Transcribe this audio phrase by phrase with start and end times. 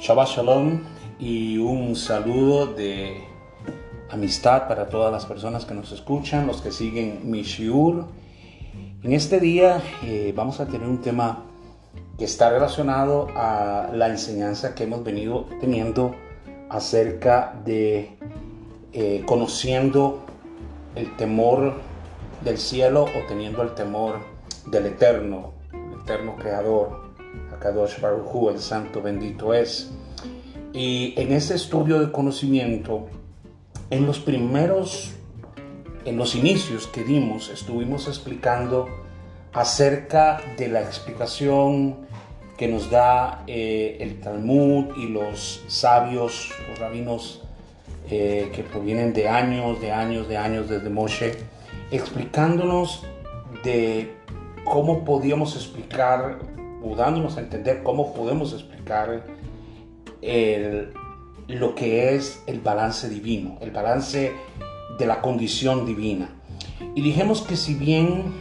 [0.00, 0.80] Shabbat Shalom
[1.18, 3.22] y un saludo de
[4.08, 8.06] amistad para todas las personas que nos escuchan, los que siguen mi shiur.
[9.02, 11.44] En este día eh, vamos a tener un tema
[12.16, 16.14] que está relacionado a la enseñanza que hemos venido teniendo
[16.70, 18.16] acerca de
[18.94, 20.24] eh, conociendo
[20.94, 21.74] el temor
[22.42, 24.20] del cielo o teniendo el temor
[24.64, 27.10] del eterno, el eterno creador.
[27.60, 29.90] Kadosh Baruj el santo bendito es.
[30.72, 33.08] Y en ese estudio de conocimiento,
[33.90, 35.12] en los primeros,
[36.04, 38.88] en los inicios que dimos, estuvimos explicando
[39.52, 41.96] acerca de la explicación
[42.56, 47.42] que nos da eh, el Talmud y los sabios, los rabinos
[48.10, 51.32] eh, que provienen de años, de años, de años desde Moshe,
[51.90, 53.02] explicándonos
[53.64, 54.14] de
[54.64, 56.38] cómo podíamos explicar
[56.84, 59.24] o dándonos a entender cómo podemos explicar
[60.22, 64.32] lo que es el balance divino, el balance
[64.98, 66.30] de la condición divina.
[66.94, 68.32] Y dijimos que si bien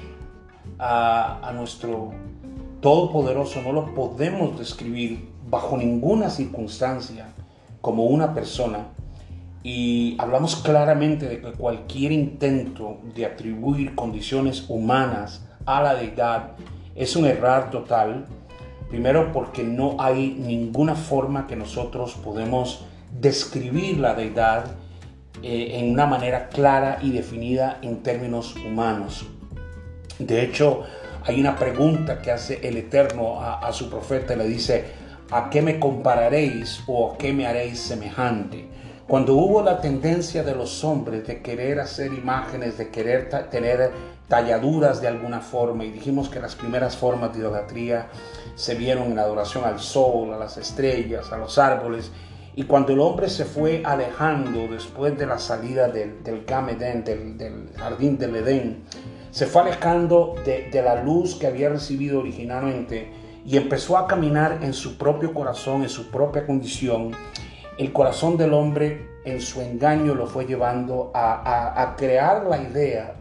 [0.77, 2.11] a, a nuestro
[2.81, 7.33] Todopoderoso no lo podemos describir bajo ninguna circunstancia
[7.81, 8.88] como una persona,
[9.61, 16.52] y hablamos claramente de que cualquier intento de atribuir condiciones humanas a la deidad
[16.95, 18.25] es un error total.
[18.89, 22.85] Primero porque no hay ninguna forma que nosotros podemos
[23.19, 24.65] describir la deidad
[25.43, 29.27] eh, en una manera clara y definida en términos humanos.
[30.17, 30.83] De hecho,
[31.23, 34.85] hay una pregunta que hace el Eterno a, su profeta, le dice,
[35.31, 38.67] ¿a qué me compararéis o a qué me haréis semejante?
[39.07, 43.91] Cuando hubo la tendencia de los hombres de querer hacer imágenes, de querer tener
[44.30, 48.08] talladuras de alguna forma y dijimos que las primeras formas de idolatría
[48.55, 52.11] se vieron en adoración al sol, a las estrellas, a los árboles
[52.56, 58.17] y cuando el hombre se fue alejando después de la salida del, del del, jardín
[58.17, 58.84] del Edén,
[59.31, 63.11] se fue alejando de, la luz que había recibido originalmente
[63.46, 67.11] y empezó a caminar en su propio corazón, en su propia condición,
[67.78, 73.16] el corazón del hombre en su engaño lo fue llevando a, a crear la idea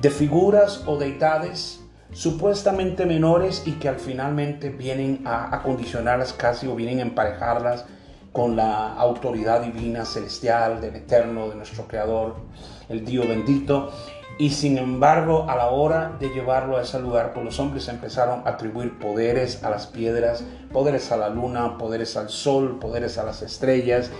[0.00, 1.80] de figuras o deidades
[2.12, 7.84] supuestamente menores y que al finalmente vienen a acondicionarlas casi o vienen a emparejarlas
[8.32, 12.36] con la autoridad divina celestial del eterno, de nuestro creador,
[12.88, 13.90] el Dios bendito.
[14.38, 18.46] Y sin embargo, a la hora de llevarlo a ese lugar, pues los hombres empezaron
[18.46, 23.24] a atribuir poderes a las piedras, poderes a la luna, poderes al sol, poderes a
[23.24, 24.12] las estrellas,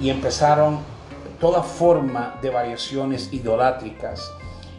[0.00, 0.78] y empezaron
[1.38, 4.32] toda forma de variaciones idolátricas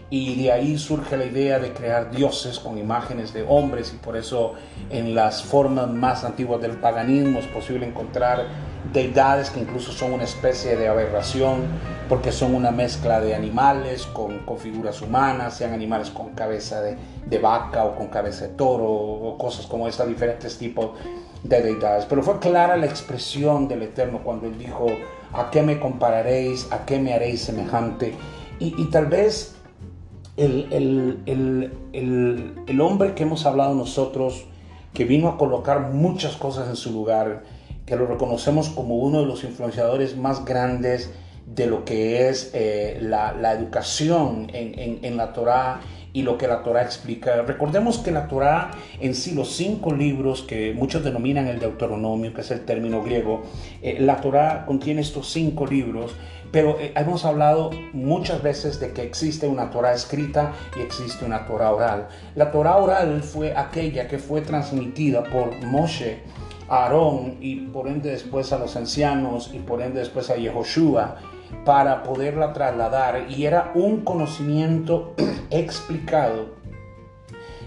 [0.09, 4.15] y de ahí surge la idea de crear dioses con imágenes de hombres y por
[4.15, 4.53] eso
[4.89, 8.45] en las formas más antiguas del paganismo es posible encontrar
[8.93, 11.63] deidades que incluso son una especie de aberración
[12.07, 16.95] porque son una mezcla de animales con, con figuras humanas, sean animales con cabeza de,
[17.25, 20.91] de, vaca o con cabeza de toro o cosas como estas, diferentes tipos
[21.43, 22.05] de deidades.
[22.05, 24.87] Pero fue clara la expresión del Eterno cuando él dijo,
[25.33, 26.71] ¿a qué me compararéis?
[26.71, 28.15] ¿A qué me haréis semejante?
[28.59, 29.56] Y, y tal vez
[30.37, 31.19] el,
[31.95, 34.45] el, hombre que hemos hablado nosotros,
[34.93, 37.43] que vino a colocar muchas cosas en su lugar,
[37.85, 41.11] que lo reconocemos como uno de los influenciadores más grandes
[41.47, 45.79] de lo que es eh, la, la, educación en, en, en, la Torá
[46.11, 47.41] y lo que la Torá explica.
[47.43, 52.41] Recordemos que la Torá en sí, los cinco libros que muchos denominan el Deuteronomio, que
[52.41, 53.43] es el término griego,
[53.81, 56.11] eh, la Torá contiene estos cinco libros
[56.51, 61.45] pero eh, hemos hablado muchas veces de que existe una Torah escrita y existe una
[61.45, 62.07] Torah oral.
[62.35, 66.23] La Torah oral fue aquella que fue transmitida por Moshe
[66.69, 71.17] a Aarón y por ende después a los ancianos y por ende después a Yehoshua
[71.63, 75.13] para poderla trasladar y era un conocimiento
[75.49, 76.57] explicado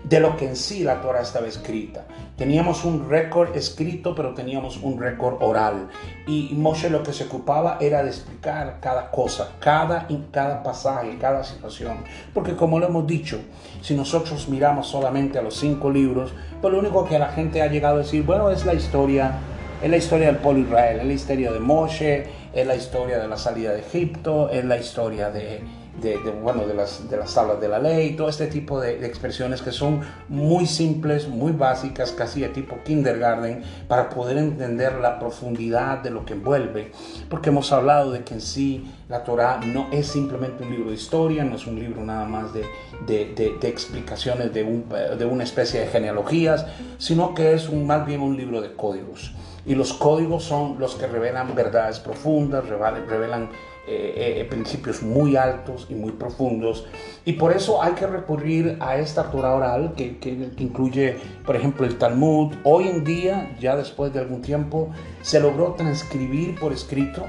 [0.04, 2.06] de lo que en sí la Torah estaba escrita.
[2.40, 5.90] Teníamos un récord escrito, pero teníamos un récord oral.
[6.26, 11.44] Y Moshe lo que se ocupaba era de explicar cada cosa, cada, cada pasaje, cada
[11.44, 11.98] situación.
[12.32, 13.40] Porque como lo hemos dicho,
[13.82, 16.32] si nosotros miramos solamente a los cinco libros,
[16.62, 19.34] pues lo único que la gente ha llegado a decir, bueno, es la historia,
[19.82, 23.28] es la historia del pueblo Israel, es la historia de Moshe, es la historia de
[23.28, 25.60] la salida de Egipto, es la historia de
[26.00, 29.62] de, bueno, de, las, de las tablas de la ley, todo este tipo de, expresiones
[29.62, 35.98] que son muy simples, muy básicas, casi de tipo kindergarten, para poder entender la profundidad
[35.98, 36.92] de lo que envuelve.
[37.28, 40.96] Porque hemos hablado de que en sí la Torah no es simplemente un libro de
[40.96, 42.64] historia, no es un libro nada más de,
[43.06, 46.66] de explicaciones de, un, de una especie de genealogías,
[46.98, 49.32] sino que es más bien un libro de códigos.
[49.66, 53.50] y los códigos son los que revelan verdades profundas, revelan
[53.92, 56.86] eh, eh, principios muy altos y muy profundos.
[57.24, 61.84] Y por eso hay que recurrir a esta Torah oral que, que, incluye, por ejemplo,
[61.84, 62.54] el Talmud.
[62.62, 64.90] Hoy en día, ya después de algún tiempo,
[65.22, 67.26] se logró transcribir por escrito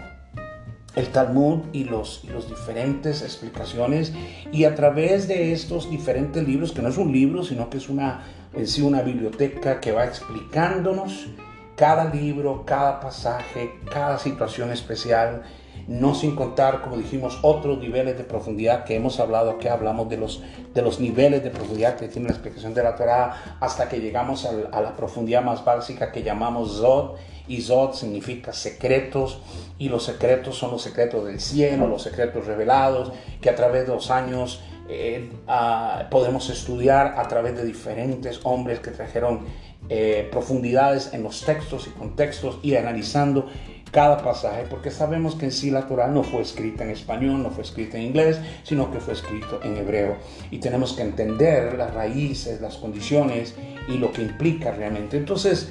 [0.93, 4.13] el Talmud y los, los diferentes explicaciones
[4.51, 7.89] y a través de estos diferentes libros, que no es un libro, sino que es
[7.89, 8.21] una,
[8.53, 11.27] en sí una biblioteca que va explicándonos
[11.75, 15.41] cada libro, cada pasaje, cada situación especial,
[15.91, 20.15] no sin contar, como dijimos, otros niveles de profundidad que hemos hablado, que hablamos de
[20.15, 20.41] los,
[20.73, 24.45] de los niveles de profundidad que tiene la explicación de la Torah, hasta que llegamos
[24.45, 27.17] a, la profundidad más básica que llamamos Zod,
[27.49, 29.41] y Zod significa secretos,
[29.77, 33.11] y los secretos son los secretos del cielo, los secretos revelados,
[33.41, 38.79] que a través de los años eh, ah, podemos estudiar a través de diferentes hombres
[38.79, 39.41] que trajeron
[39.89, 43.49] eh, profundidades en los textos y contextos y analizando
[43.91, 47.51] cada pasaje, porque sabemos que en sí la Torah no fue escrita en español, no
[47.51, 50.15] fue escrita en inglés, sino que fue escrito en hebreo.
[50.49, 53.53] Y tenemos que entender las raíces, las condiciones
[53.87, 55.17] y lo que implica realmente.
[55.17, 55.69] Entonces,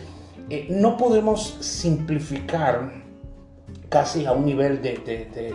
[0.51, 3.00] eh, no podemos simplificar
[3.91, 4.97] casi a un nivel de,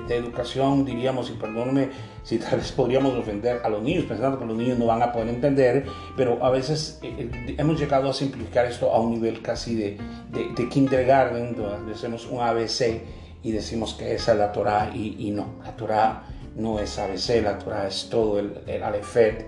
[0.07, 1.89] de, educación, diríamos, y perdóneme
[2.21, 5.13] si tal vez podríamos ofender a los niños, pensando que los niños no van a
[5.13, 5.85] poder entender,
[6.17, 9.97] pero a veces eh, eh, hemos llegado a simplificar esto a un nivel casi de,
[10.31, 13.01] de, kindergarten, donde hacemos un ABC
[13.41, 16.23] y decimos que esa es la Torah, y, no, la Torah
[16.57, 19.47] no es ABC, la Torah es todo el, el Alefet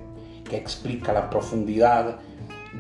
[0.50, 2.20] que explica la profundidad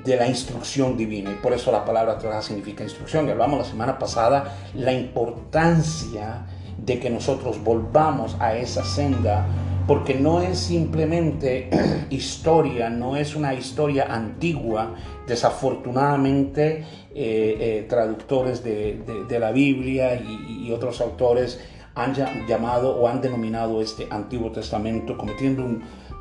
[0.03, 1.31] de la instrucción divina.
[1.31, 3.27] Y por eso la palabra Torah significa instrucción.
[3.27, 6.45] Y hablamos la semana pasada la importancia
[6.77, 9.45] de que nosotros volvamos a esa senda,
[9.87, 11.69] porque no es simplemente
[12.09, 14.93] historia, no es una historia antigua.
[15.27, 21.59] Desafortunadamente, eh, eh, traductores de, la Biblia y, otros autores
[21.95, 22.13] han
[22.47, 25.65] llamado o han denominado este Antiguo Testamento cometiendo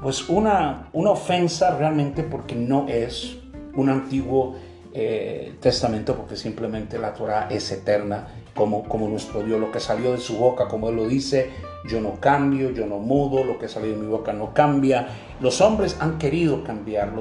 [0.00, 3.36] pues una, una ofensa realmente porque no es
[3.76, 4.56] un antiguo
[4.92, 9.60] eh, testamento porque simplemente la Torah es eterna como, como nuestro Dios.
[9.60, 11.50] Lo que salió de su boca, como Él lo dice,
[11.86, 15.08] yo no cambio, yo no mudo, lo que salió de mi boca no cambia.
[15.40, 17.12] Los hombres han querido cambiar,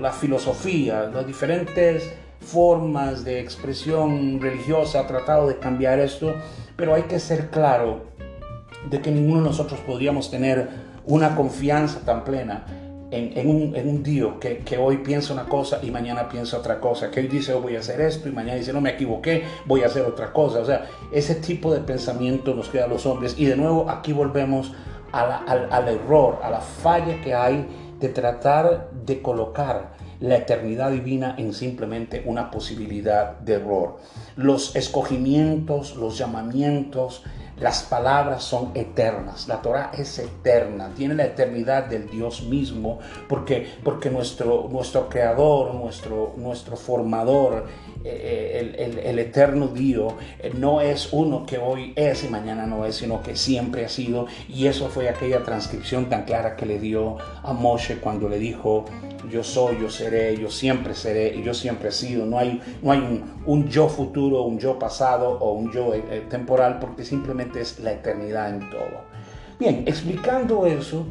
[0.00, 6.34] la filosofía, las diferentes formas de expresión religiosa ha tratado de cambiar esto,
[6.76, 8.06] pero hay que ser claro
[8.90, 10.68] de que ninguno de nosotros podríamos tener
[11.06, 12.83] una confianza tan plena
[13.14, 16.80] en, un, en un Dios que, que, hoy piensa una cosa y mañana piensa otra
[16.80, 19.44] cosa, que hoy dice oh, voy a hacer esto y mañana dice no me equivoqué,
[19.66, 20.60] voy a hacer otra cosa.
[20.60, 24.12] O sea, ese tipo de pensamiento nos queda a los hombres y de nuevo aquí
[24.12, 24.72] volvemos
[25.12, 27.66] al, al error, a la falla que hay
[28.00, 33.98] de tratar de colocar la eternidad divina en simplemente una posibilidad de error.
[34.36, 37.22] Los escogimientos, los llamamientos,
[37.58, 42.98] las palabras son eternas, la Torah es eterna, tiene la eternidad del Dios mismo,
[43.28, 47.66] porque, porque nuestro, nuestro creador, nuestro, nuestro formador,
[48.06, 52.84] eh, el, el, eterno Dios eh, no es uno que hoy es y mañana no
[52.84, 54.26] es, sino que siempre ha sido.
[54.46, 58.84] Y eso fue aquella transcripción tan clara que le dio a Moshe cuando le dijo,
[59.30, 62.26] yo soy, yo seré, yo siempre seré y yo siempre he sido.
[62.26, 66.26] No hay, no hay un, un yo futuro, un yo pasado o un yo eh,
[66.28, 69.04] temporal, porque simplemente es la eternidad en todo.
[69.58, 71.06] Bien, explicando eso,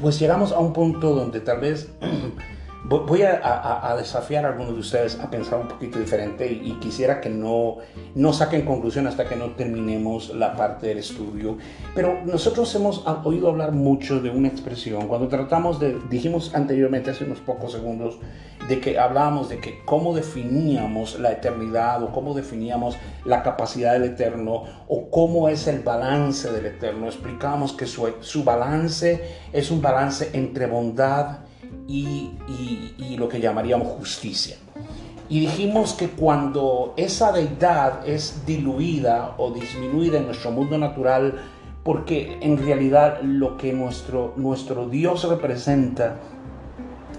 [0.00, 1.88] pues llegamos a un punto donde tal vez
[2.86, 7.30] Voy a, desafiar a algunos de ustedes a pensar un poquito diferente y, quisiera que
[7.30, 7.78] no,
[8.14, 11.56] no saquen conclusión hasta que no terminemos la parte del estudio.
[11.94, 15.08] Pero nosotros hemos oído hablar mucho de una expresión.
[15.08, 18.18] Cuando tratamos de, dijimos anteriormente hace unos pocos segundos,
[18.68, 24.04] de que hablábamos de que cómo definíamos la eternidad o cómo definíamos la capacidad del
[24.04, 27.06] eterno o cómo es el balance del eterno.
[27.06, 29.22] Explicamos que su, su balance
[29.52, 31.43] es un balance entre bondad
[31.86, 34.56] y, lo que llamaríamos justicia.
[35.28, 41.40] Y dijimos que cuando esa deidad es diluida o disminuida en nuestro mundo natural,
[41.82, 46.16] porque en realidad lo que nuestro, nuestro Dios representa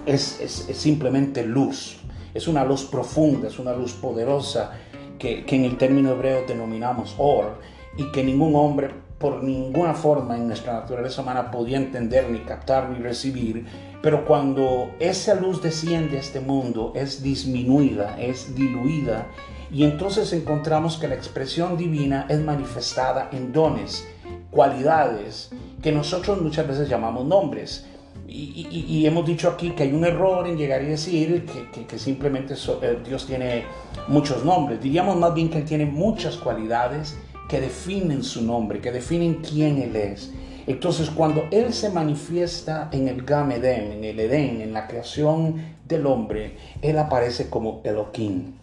[0.04, 1.98] es, es, simplemente luz,
[2.34, 4.72] es una luz profunda, es una luz poderosa
[5.18, 7.58] que, que en el término hebreo denominamos or,
[7.96, 12.90] y que ningún hombre por ninguna forma en nuestra naturaleza humana podía entender, ni captar,
[12.90, 13.64] ni recibir,
[14.06, 19.26] pero cuando esa luz desciende a este mundo es disminuida, es diluida,
[19.72, 24.06] y entonces encontramos que la expresión divina es manifestada en dones,
[24.52, 25.50] cualidades
[25.82, 27.84] que nosotros muchas veces llamamos nombres.
[28.28, 31.44] y, hemos dicho aquí que hay un error en llegar y decir
[31.88, 33.64] que, simplemente eh, Dios tiene
[34.06, 34.80] muchos nombres.
[34.80, 39.82] Diríamos más bien que Él tiene muchas cualidades que definen su nombre, que definen quién
[39.82, 40.32] Él es.
[40.66, 46.06] Entonces, cuando Él se manifiesta en el Gamedén, en el Edén, en la creación del
[46.06, 48.54] hombre, Él aparece como Elohim.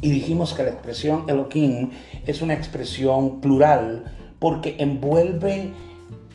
[0.00, 1.90] Y dijimos que la expresión Elohim
[2.26, 4.04] es una expresión plural
[4.38, 5.72] porque envuelve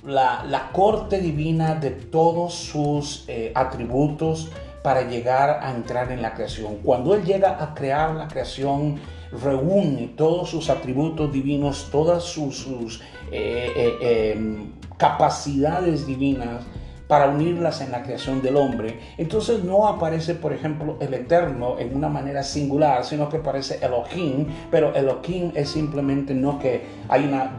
[0.06, 4.50] la, corte divina de todos sus eh, atributos
[4.82, 6.78] para llegar a entrar en la creación.
[6.78, 9.00] Cuando Él llega a crear la creación,
[9.32, 13.02] reúne todos sus atributos divinos, todas sus,
[13.32, 16.64] eh, eh, em, capacidades divinas
[17.08, 19.00] para unirlas en la creación del hombre.
[19.18, 24.46] Entonces no aparece, por ejemplo, el Eterno en una manera singular, sino que aparece Elohim,
[24.70, 27.56] pero Elohim es simplemente no que hay una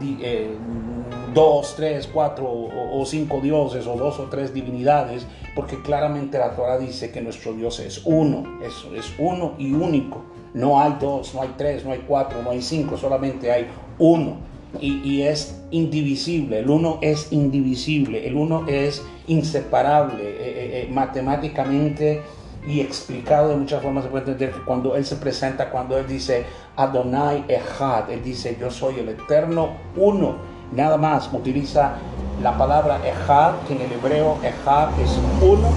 [1.33, 6.77] dos, tres, cuatro o, cinco dioses o dos o tres divinidades, porque claramente la Torah
[6.77, 10.23] dice que nuestro Dios es uno, eso es uno y único.
[10.53, 13.67] No hay dos, no hay tres, no hay cuatro, no hay cinco, solamente hay
[13.99, 14.50] uno.
[14.79, 22.21] Y, es indivisible, el uno es indivisible, el uno es inseparable, eh, eh, eh, matemáticamente
[22.65, 26.07] y explicado de muchas formas se puede entender que cuando Él se presenta, cuando Él
[26.07, 26.45] dice
[26.77, 30.37] Adonai Echad, Él dice yo soy el eterno uno
[30.73, 31.95] nada más utiliza
[32.41, 35.69] la palabra ejad, que en el hebreo ejad es uno,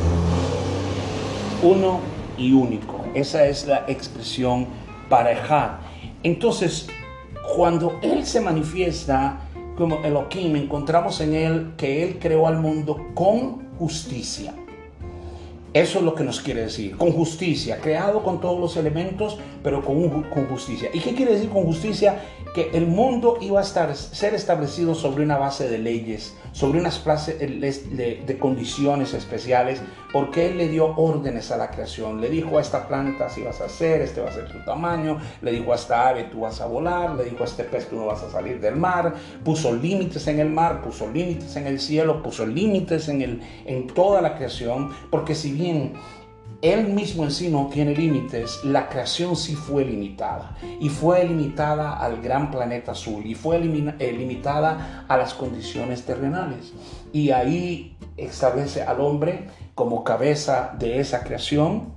[1.62, 2.00] uno
[2.38, 3.04] y único.
[3.14, 4.66] Esa es la expresión
[5.08, 5.70] para ejad.
[6.22, 6.88] Entonces,
[7.56, 9.40] cuando Él se manifiesta
[9.76, 14.54] como Elohim, encontramos en Él que Él creó al mundo con justicia.
[15.75, 19.85] Eso es lo que nos quiere decir, con justicia, creado con todos los elementos, pero
[19.85, 20.88] con, con justicia.
[20.95, 22.21] ¿Y qué quiere decir con justicia?
[22.54, 27.00] Que el mundo iba a estar, ser establecido sobre una base de leyes, sobre unas
[27.00, 32.21] clases de, de, condiciones especiales, porque Él le dio órdenes a la creación.
[32.21, 35.19] Le dijo a esta planta si vas a hacer, este va a ser tu tamaño,
[35.43, 37.97] le dijo a esta ave tú vas a volar, le dijo a este pez tú
[37.97, 41.81] no vas a salir del mar, puso límites en el mar, puso límites en el
[41.81, 45.63] cielo, puso límites en, el, en toda la creación, porque si bien
[46.62, 50.56] él mismo en sí no tiene límites, la creación sí fue limitada.
[50.80, 53.26] Y fue limitada al gran planeta azul.
[53.26, 56.73] Y fue eh, limitada a las condiciones terrenales.
[57.12, 61.92] Y ahí establece al hombre como cabeza de esa creación.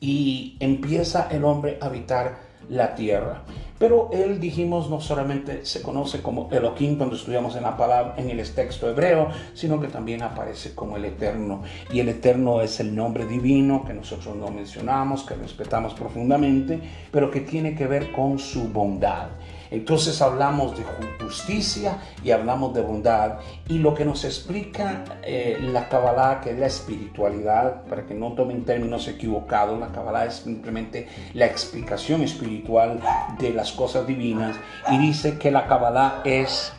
[0.00, 3.42] Y empieza el hombre a habitar la tierra.
[3.78, 8.30] Pero él, dijimos, no solamente se conoce como Elohim cuando estudiamos en la palabra, en
[8.30, 11.62] el texto hebreo, sino que también aparece como el Eterno.
[11.92, 16.80] Y el Eterno es el nombre divino que nosotros no mencionamos, que respetamos profundamente,
[17.10, 19.28] pero que tiene que ver con su bondad.
[19.70, 20.84] Entonces hablamos de
[21.22, 23.38] justicia y hablamos de bondad.
[23.68, 28.32] Y lo que nos explica eh, la Kabbalah, que es la espiritualidad, para que no
[28.32, 33.00] tomen términos equivocados, la Kabbalah es simplemente la explicación espiritual
[33.38, 34.56] de las cosas divinas.
[34.90, 36.72] Y dice que la Kabbalah es,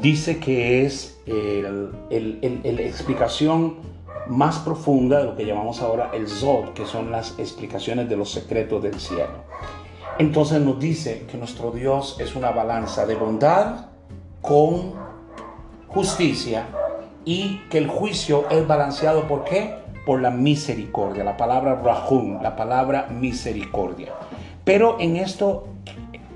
[0.00, 3.96] dice que es la explicación
[4.28, 8.30] más profunda de lo que llamamos ahora el Zod, que son las explicaciones de los
[8.30, 9.45] secretos del cielo.
[10.18, 13.88] Entonces nos dice que nuestro Dios es una balanza de bondad
[14.40, 14.94] con
[15.88, 16.68] justicia
[17.26, 19.74] y que el juicio es balanceado por qué?
[20.06, 24.14] Por la misericordia, la palabra rahum, la palabra misericordia.
[24.64, 25.68] Pero en esto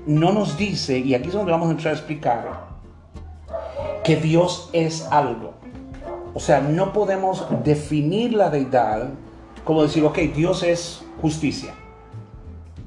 [0.05, 2.67] no nos dice, y aquí es donde vamos a entrar a explicar,
[4.03, 5.53] que Dios es algo.
[6.35, 9.09] O sea, no podemos definir la deidad
[9.63, 11.73] como decir, ok, Dios es justicia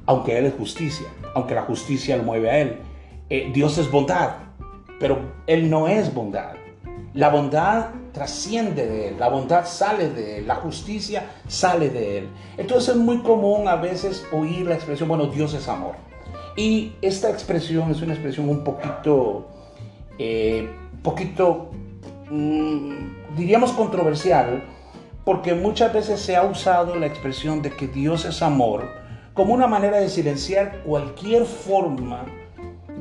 [0.06, 2.78] aunque Él es justicia, aunque la justicia lo mueve a Él.
[3.30, 4.36] Eh, Dios es bondad,
[5.00, 6.54] pero Él no es bondad.
[7.14, 12.28] La bondad trasciende de Él, la bondad sale de Él, la justicia sale de Él.
[12.56, 15.94] Entonces es muy común a veces oír la expresión, bueno, Dios es amor.
[16.56, 19.48] Y esta expresión es una expresión un poquito,
[20.18, 20.68] eh,
[21.02, 21.70] poquito,
[22.30, 24.62] mm, diríamos controversial,
[25.24, 29.03] porque muchas veces se ha usado la expresión de que Dios es amor
[29.34, 32.24] como una manera de silenciar cualquier forma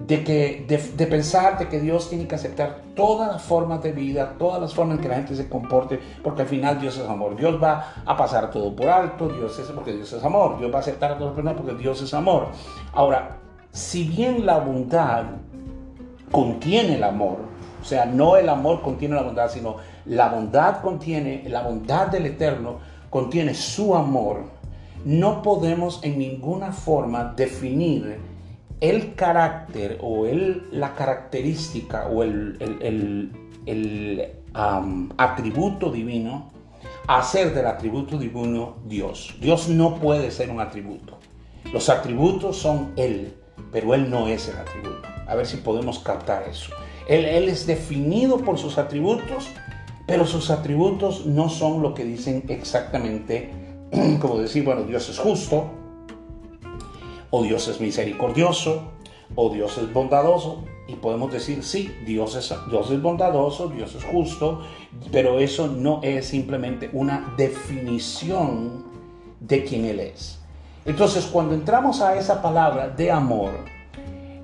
[0.07, 4.35] de, que, de, pensar de que Dios tiene que aceptar todas las formas de vida,
[4.37, 7.35] todas las formas en que la gente se comporte, porque al final Dios es amor.
[7.35, 10.57] Dios va a pasar todo por alto, Dios es porque Dios es amor.
[10.57, 12.47] Dios va a aceptar a todas las personas porque Dios es amor.
[12.91, 13.37] Ahora,
[13.71, 15.25] si bien la bondad
[16.31, 17.37] contiene el amor,
[17.81, 22.25] o sea, no el amor contiene la bondad, sino la bondad contiene, la bondad del
[22.25, 22.77] Eterno
[23.09, 24.43] contiene su amor,
[25.05, 28.17] no podemos en ninguna forma definir
[28.79, 33.31] el carácter o el, la característica o el, el,
[35.17, 36.51] atributo divino
[37.07, 39.35] hacer del atributo divino Dios.
[39.39, 41.17] Dios no puede ser un atributo.
[41.71, 43.33] Los atributos son Él,
[43.71, 45.07] pero Él no es el atributo.
[45.27, 46.73] A ver si podemos captar eso.
[47.07, 49.47] Él, él es definido por sus atributos,
[50.05, 53.62] pero sus atributos no son lo que dicen exactamente,
[54.19, 55.69] como decir, bueno, Dios es justo,
[57.29, 58.91] o Dios es misericordioso,
[59.35, 60.63] o Dios es bondadoso.
[60.85, 64.61] Y podemos decir, sí, Dios es, Dios es bondadoso, Dios es justo,
[65.11, 68.83] pero eso no es simplemente una definición
[69.39, 70.39] de quién Él es.
[70.85, 73.51] Entonces, cuando entramos a esa palabra de amor,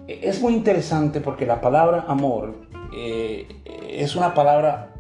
[0.08, 2.56] es muy interesante porque la palabra amor
[2.96, 3.48] eh,
[3.90, 4.94] es una palabra,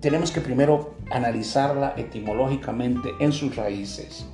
[0.00, 4.26] tenemos que primero analizarla etimológicamente en sus raíces.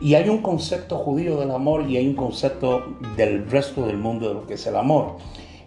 [0.00, 4.28] Y hay un concepto judío del amor y hay un concepto del resto del mundo
[4.28, 5.16] de lo que es el amor.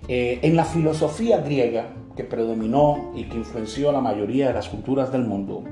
[0.07, 4.69] Eh, en la filosofía griega que predominó y que influenció a la mayoría de las
[4.69, 5.63] culturas del mundo,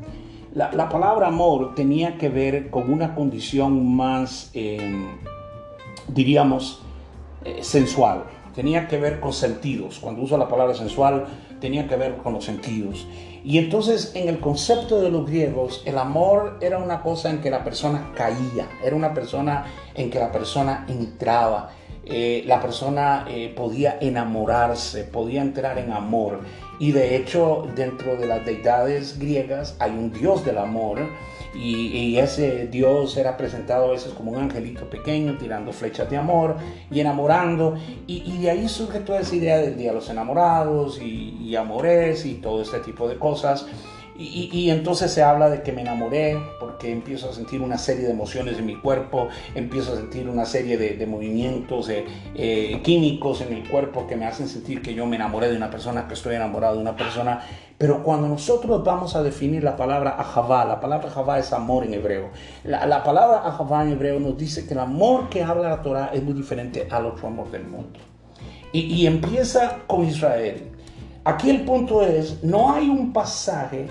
[0.54, 4.80] la, palabra amor tenía que ver con una condición más, eh,
[6.08, 6.82] diríamos,
[7.46, 8.24] eh, sensual,
[8.56, 10.00] tenía que ver con sentidos.
[10.00, 11.26] Cuando uso la palabra sensual,
[11.60, 13.08] tenía que ver con los sentidos.
[13.44, 17.50] Y entonces en el concepto de los griegos, el amor era una cosa en que
[17.50, 21.72] la persona caía, era una persona en que la persona entraba,
[22.06, 26.42] eh, la persona eh, podía enamorarse, podía entrar en amor.
[26.80, 31.00] Y de hecho, dentro de las deidades griegas hay un dios del amor
[31.53, 36.58] y, ese Dios era presentado a veces como un angelito pequeño tirando flechas de amor
[36.91, 37.77] y enamorando.
[38.08, 42.25] Y, de ahí surge toda esa idea del Día de los Enamorados y, y amores
[42.25, 43.65] y todo este tipo de cosas.
[44.22, 48.12] Y, entonces se habla de que me enamoré porque empiezo a sentir una serie de
[48.12, 53.70] emociones en mi cuerpo, empiezo a sentir una serie de, movimientos eh, químicos en el
[53.70, 56.76] cuerpo que me hacen sentir que yo me enamoré de una persona, que estoy enamorado
[56.76, 57.42] de una persona.
[57.78, 61.94] Pero cuando nosotros vamos a definir la palabra ahavá, la palabra ahavá es amor en
[61.94, 62.30] hebreo.
[62.66, 66.22] La, palabra ahavá en hebreo nos dice que el amor que habla la Torah es
[66.22, 67.98] muy diferente al otro amor del mundo.
[68.74, 70.72] Y, y empieza con Israel.
[71.24, 73.88] Aquí el punto es, no hay un pasaje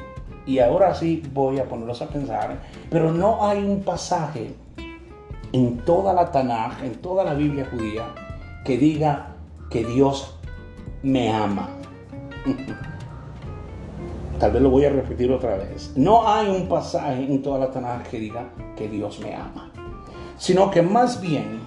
[0.49, 2.59] y ahora sí voy a ponerlos a pensar,
[2.89, 4.55] pero no hay un pasaje
[5.53, 8.07] en toda la Tanaj, en toda la Biblia judía,
[8.65, 9.37] que diga
[9.71, 10.39] que Dios
[11.03, 11.69] me ama.
[14.41, 15.93] Tal vez lo voy a repetir otra vez.
[15.97, 19.71] No hay un pasaje en toda la Tanaj que diga que Dios me ama,
[20.39, 21.61] sino que más bien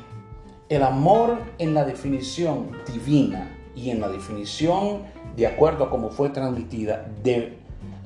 [0.70, 5.04] el amor en la definición divina y en la definición
[5.36, 7.61] de acuerdo a cómo fue transmitida de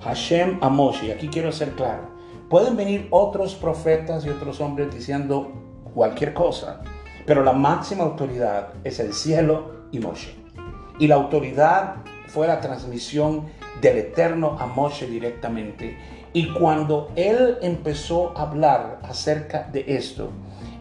[0.05, 2.03] Hashem a Moshe, aquí quiero ser claro,
[2.47, 5.51] pueden venir otros profetas y otros hombres diciendo
[5.95, 6.81] cualquier cosa,
[7.25, 10.35] pero la máxima autoridad es el cielo y Moshe.
[10.99, 11.95] Y la autoridad
[12.27, 13.45] fue la transmisión
[13.81, 15.97] del Eterno a Moshe directamente.
[16.33, 20.29] Y cuando él empezó a hablar acerca de esto,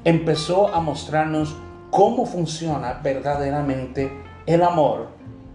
[0.05, 1.57] empezó a mostrarnos
[1.91, 4.13] cómo funciona verdaderamente
[4.45, 5.09] el amor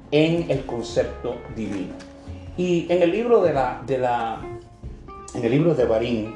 [0.10, 2.09] en el concepto divino.
[2.60, 4.42] Y en el libro de la, de la
[5.34, 6.36] en el libro de Barín,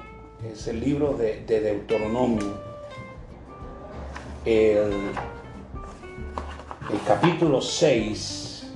[0.49, 2.45] es el libro de, Deuteronomio,
[4.45, 5.11] el,
[6.93, 8.71] el capítulo 6,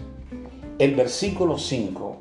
[0.78, 2.18] el versículo 5,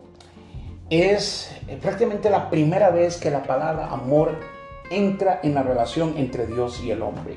[0.91, 1.51] es
[1.83, 4.31] prácticamente la primera vez que la palabra amor
[4.93, 7.37] entra en la relación entre Dios y el hombre.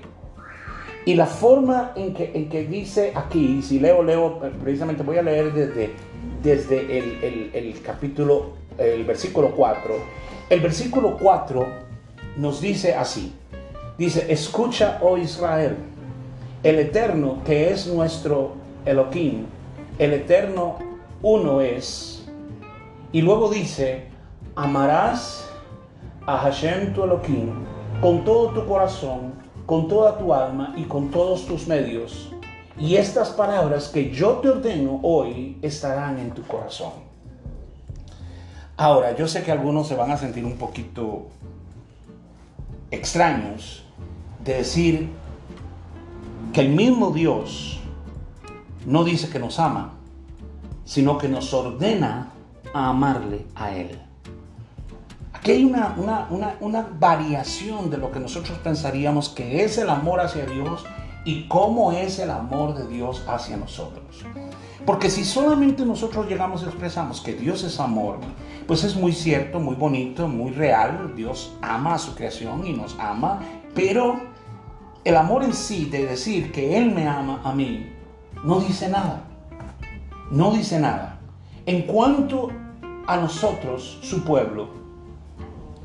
[1.05, 5.23] Y la forma en que, en que dice aquí, si leo, leo, precisamente voy a
[5.23, 5.89] leer desde
[6.41, 6.97] desde
[7.53, 9.95] el, capítulo, el versículo 4.
[10.49, 11.65] El versículo 4
[12.37, 13.33] nos dice así.
[13.97, 15.75] Dice, escucha, oh Israel,
[16.63, 18.53] el Eterno que es nuestro
[18.85, 19.45] Elohim,
[19.97, 20.77] el Eterno
[21.21, 22.25] uno es.
[23.11, 24.05] Y luego dice,
[24.55, 25.49] amarás
[26.25, 27.51] a Hashem tu Elohim
[28.01, 29.33] con todo tu corazón,
[29.65, 32.31] con toda tu alma y con todos tus medios
[32.79, 36.93] y estas palabras que yo te ordeno hoy estarán en tu corazón.
[38.77, 41.27] Ahora, yo sé que algunos se van a sentir un poquito
[42.89, 43.83] extraños
[44.43, 45.09] de decir
[46.53, 47.81] que el mismo Dios
[48.85, 49.95] no dice que nos ama,
[50.85, 52.31] sino que nos ordena
[52.73, 53.99] a amarle a Él.
[55.33, 55.95] Aquí hay una,
[56.29, 60.85] una, una variación de lo que nosotros pensaríamos que es el amor hacia Dios
[61.25, 64.23] y cómo es el amor de Dios hacia nosotros.
[64.85, 68.17] Porque si solamente nosotros llegamos y expresamos que Dios es amor,
[68.67, 71.13] pues es muy cierto, muy bonito, muy real.
[71.15, 73.39] Dios ama a su creación y nos ama,
[73.75, 74.19] pero
[75.03, 77.87] el amor en sí de decir que Él me ama a mí,
[78.43, 79.23] no dice nada.
[80.31, 81.19] No dice nada.
[81.65, 82.49] En cuanto
[83.07, 84.69] a nosotros, su pueblo,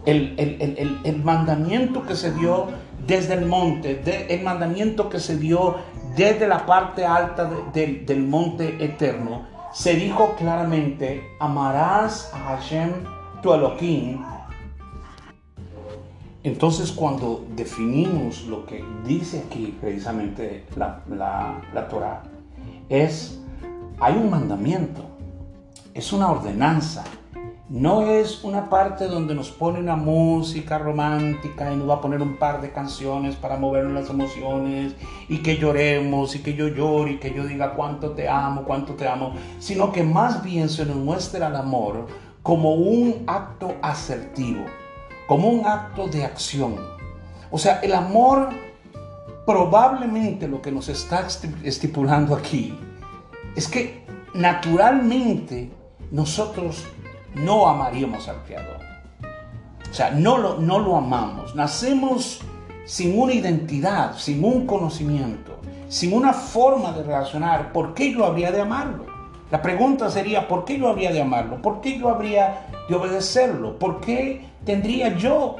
[0.05, 2.69] el, mandamiento que se dio
[3.07, 4.03] desde el monte,
[4.35, 5.77] el mandamiento que se dio
[6.17, 12.93] desde la parte alta del monte eterno, se dijo claramente, amarás a Hashem
[13.43, 14.25] tu Elohim.
[16.45, 22.23] Entonces cuando definimos lo que dice aquí precisamente la, la, la Torah,
[22.89, 23.41] es,
[23.99, 25.03] hay un mandamiento,
[25.95, 27.03] es una ordenanza,
[27.69, 32.21] no es una parte donde nos pone una música romántica y nos va a poner
[32.21, 34.95] un par de canciones para mover las emociones
[35.29, 38.93] y que lloremos y que yo llore y que yo diga cuánto te amo, cuánto
[38.95, 42.07] te amo, sino que más bien se nos muestra el amor
[42.43, 44.67] como un acto asertivo,
[45.27, 46.77] como un acto de acción.
[47.51, 48.51] O sea, el amor
[49.47, 51.27] probablemente lo que nos está
[51.63, 52.79] estipulando aquí
[53.57, 55.71] es que naturalmente
[56.11, 56.85] nosotros
[57.35, 58.79] no amaríamos al Creador.
[59.91, 61.55] O sea, no lo, no lo amamos.
[61.55, 62.41] Nacemos
[62.85, 67.73] sin una identidad, sin un conocimiento, sin una forma de relacionar.
[67.73, 69.07] ¿Por qué yo habría de amarlo?
[69.51, 71.63] La pregunta sería, ¿por qué yo habría de amarlo?
[71.63, 73.79] ¿Por qué yo habría de obedecerlo?
[73.79, 75.57] ¿Por qué tendría yo,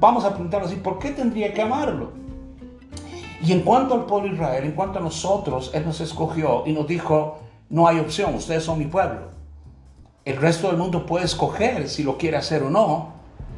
[0.00, 2.12] vamos a preguntarlo así, ¿por qué tendría que amarlo?
[3.44, 6.72] Y en cuanto al pueblo de Israel, en cuanto a nosotros, Él nos escogió y
[6.72, 9.32] nos dijo, no hay opción, ustedes son mi pueblo.
[10.24, 13.12] El resto del mundo puede escoger si lo quiere hacer o no.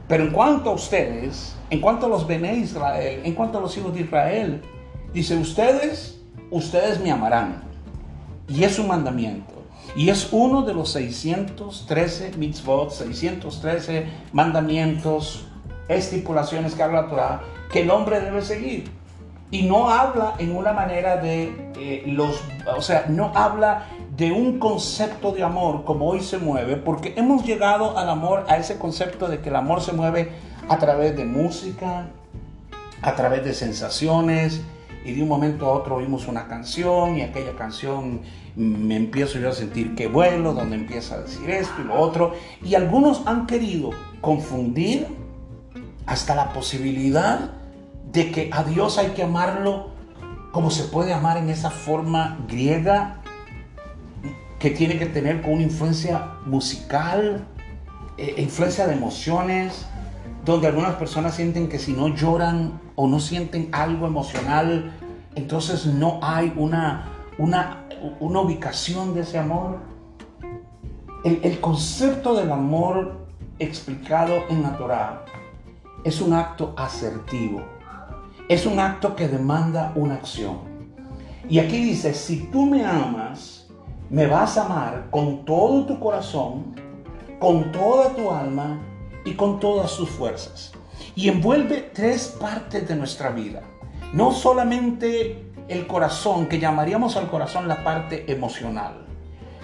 [0.09, 3.77] Pero en cuanto a ustedes, en cuanto a los Bene Israel, en cuanto a los
[3.77, 4.63] hijos de Israel,
[5.13, 7.63] dice, ustedes, ustedes me amarán.
[8.49, 9.53] Y es un mandamiento.
[9.97, 15.47] Y es uno de los 613 mitzvot, 613 mandamientos,
[15.89, 18.91] estipulaciones que habla la Torah, que el hombre debe seguir.
[19.51, 22.43] Y no habla en una manera de eh, los,
[22.75, 27.45] o sea, no habla de un concepto de amor como hoy se mueve, porque hemos
[27.45, 30.31] llegado al amor, a ese concepto de que el amor se mueve
[30.69, 32.09] a través de música,
[33.03, 34.63] a través de sensaciones,
[35.05, 38.23] y de un momento a otro oímos una canción y aquella canción
[38.57, 42.33] me empiezo yo a sentir que vuelo, donde empieza a decir esto y lo otro,
[42.63, 45.07] y algunos han querido confundir
[46.07, 47.51] hasta la posibilidad
[48.13, 49.89] de que a Dios hay que amarlo
[50.53, 53.24] como se puede amar en esa forma griega
[54.65, 57.45] que tiene que tener con una influencia musical,
[58.17, 59.85] eh, influencia de emociones,
[60.43, 64.91] donde algunas personas sienten que si no lloran o no sienten algo emocional,
[65.35, 67.85] entonces no hay una, una,
[68.21, 69.81] una ubicación de ese amor.
[71.27, 73.27] El, el concepto del amor
[73.59, 75.27] explicado en la Torah
[76.05, 77.61] es un acto asertivo,
[78.49, 80.61] es un acto que demanda una acción.
[81.51, 83.64] Y aquí dice, si tú me amas,
[84.11, 86.75] me vas a amar con todo tu corazón,
[87.39, 88.81] con toda tu alma
[89.25, 90.73] y con todas tus fuerzas.
[91.15, 93.63] Y envuelve tres partes de nuestra vida.
[94.13, 99.07] No solamente el corazón, que llamaríamos al corazón la parte emocional.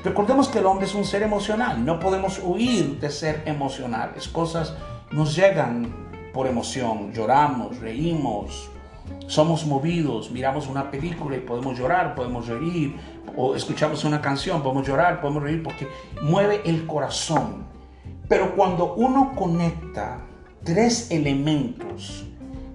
[0.03, 4.29] Recordemos que el hombre es un ser emocional, no podemos huir de ser emocionales.
[4.29, 4.75] Cosas
[5.11, 8.71] nos llegan por emoción, lloramos, reímos,
[9.27, 12.97] somos movidos, miramos una película y podemos llorar, podemos reír,
[13.37, 15.87] o escuchamos una canción, podemos llorar, podemos reír, porque
[16.23, 17.65] mueve el corazón.
[18.29, 20.21] Pero cuando uno conecta
[20.65, 22.27] tres elementos,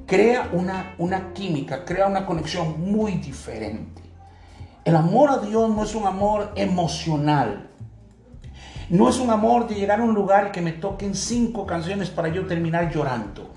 [0.05, 4.01] crea una, una química, crea una conexión muy diferente.
[4.83, 7.69] El amor a Dios no es un amor emocional.
[8.89, 12.27] No es un amor de llegar a un lugar que me toquen cinco canciones para
[12.27, 13.49] yo terminar llorando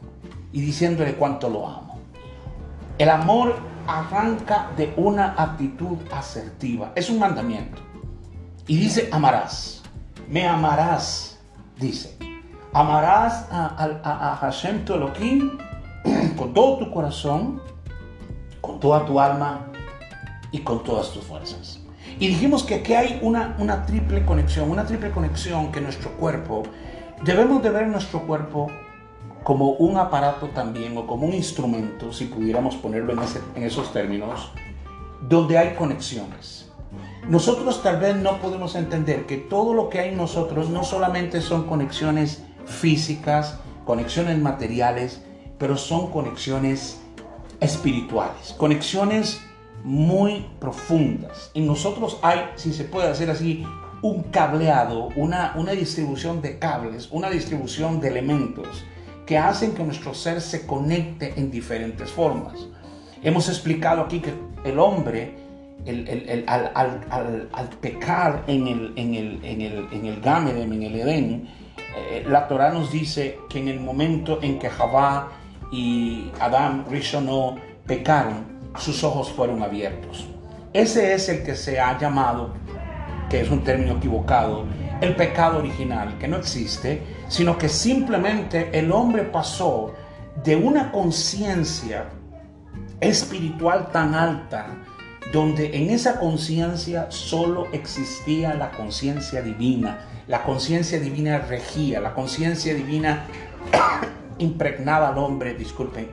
[0.52, 1.88] y diciéndole cuánto lo amo.
[2.98, 3.54] El amor
[3.87, 6.90] arranca de una actitud asertiva.
[6.96, 7.80] Es un mandamiento.
[8.66, 9.84] Y dice, amarás.
[10.28, 11.38] Me amarás,
[11.78, 12.18] dice.
[12.72, 14.94] Amarás a, Hashem tu
[16.37, 17.62] con todo tu corazón,
[18.61, 19.66] con toda tu alma
[20.50, 21.80] y con todas tus fuerzas.
[22.18, 26.64] Y dijimos que aquí hay una, una triple conexión, una triple conexión que nuestro cuerpo,
[27.22, 28.66] debemos de ver nuestro cuerpo
[29.48, 33.14] como un aparato también o como un instrumento, si pudiéramos ponerlo
[33.54, 34.52] en, esos términos,
[35.26, 36.70] donde hay conexiones.
[37.26, 41.40] Nosotros tal vez no podemos entender que todo lo que hay en nosotros no solamente
[41.40, 45.22] son conexiones físicas, conexiones materiales,
[45.58, 47.00] pero son conexiones
[47.58, 49.40] espirituales, conexiones
[49.82, 51.52] muy profundas.
[51.54, 53.64] En nosotros hay, si se puede hacer así,
[54.02, 58.84] un cableado, una, una distribución de cables, una distribución de elementos
[59.28, 62.54] que hacen que nuestro ser se conecte en diferentes formas.
[63.22, 64.32] Hemos explicado aquí que
[64.64, 65.34] el hombre,
[66.46, 71.48] al, pecar en el, en el, en el, en el en el Edén,
[71.94, 75.28] eh, la Torah nos dice que en el momento en que Javá
[75.70, 78.46] y Adán Rishono pecaron,
[78.78, 80.26] sus ojos fueron abiertos.
[80.72, 82.54] Ese es el que se ha llamado,
[83.28, 84.64] que es un término equivocado,
[85.02, 89.94] el pecado original, que no existe, sino que simplemente el hombre pasó
[90.42, 92.06] de una conciencia
[93.00, 94.66] espiritual tan alta,
[95.32, 102.74] donde en esa conciencia solo existía la conciencia divina, la conciencia divina regía, la conciencia
[102.74, 103.24] divina
[104.38, 106.08] impregnaba al hombre, disculpen,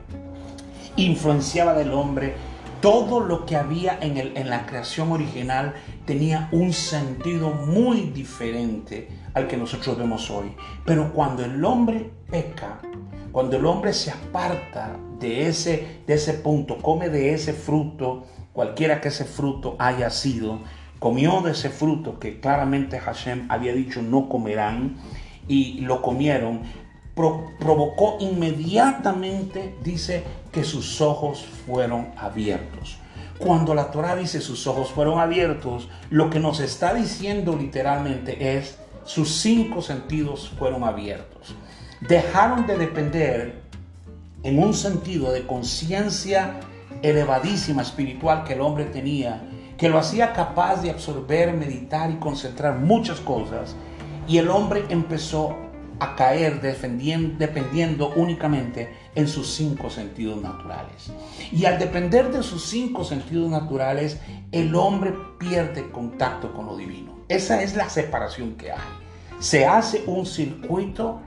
[0.96, 2.34] influenciaba del hombre.
[2.80, 9.08] Todo lo que había en, el, en la creación original tenía un sentido muy diferente
[9.34, 10.52] al que nosotros vemos hoy.
[10.84, 12.80] Pero cuando el hombre peca,
[13.32, 19.00] cuando el hombre se aparta de ese, de ese punto, come de ese fruto, cualquiera
[19.00, 20.60] que ese fruto haya sido,
[20.98, 24.96] comió de ese fruto que claramente Hashem había dicho no comerán
[25.48, 26.62] y lo comieron,
[27.16, 32.98] provocó inmediatamente, dice, que sus ojos fueron abiertos.
[33.38, 38.78] Cuando la Torah dice sus ojos fueron abiertos, lo que nos está diciendo literalmente es
[39.04, 41.54] sus cinco sentidos fueron abiertos.
[42.00, 43.62] Dejaron de depender
[44.42, 46.60] en un sentido de conciencia
[47.02, 49.42] elevadísima espiritual que el hombre tenía,
[49.76, 53.76] que lo hacía capaz de absorber, meditar y concentrar muchas cosas.
[54.26, 55.56] Y el hombre empezó
[55.98, 61.10] a caer dependiendo únicamente en sus cinco sentidos naturales.
[61.52, 64.18] Y al depender de sus cinco sentidos naturales,
[64.52, 67.16] el hombre pierde contacto con lo divino.
[67.28, 68.78] Esa es la separación que hay.
[69.38, 71.20] Se hace un circuito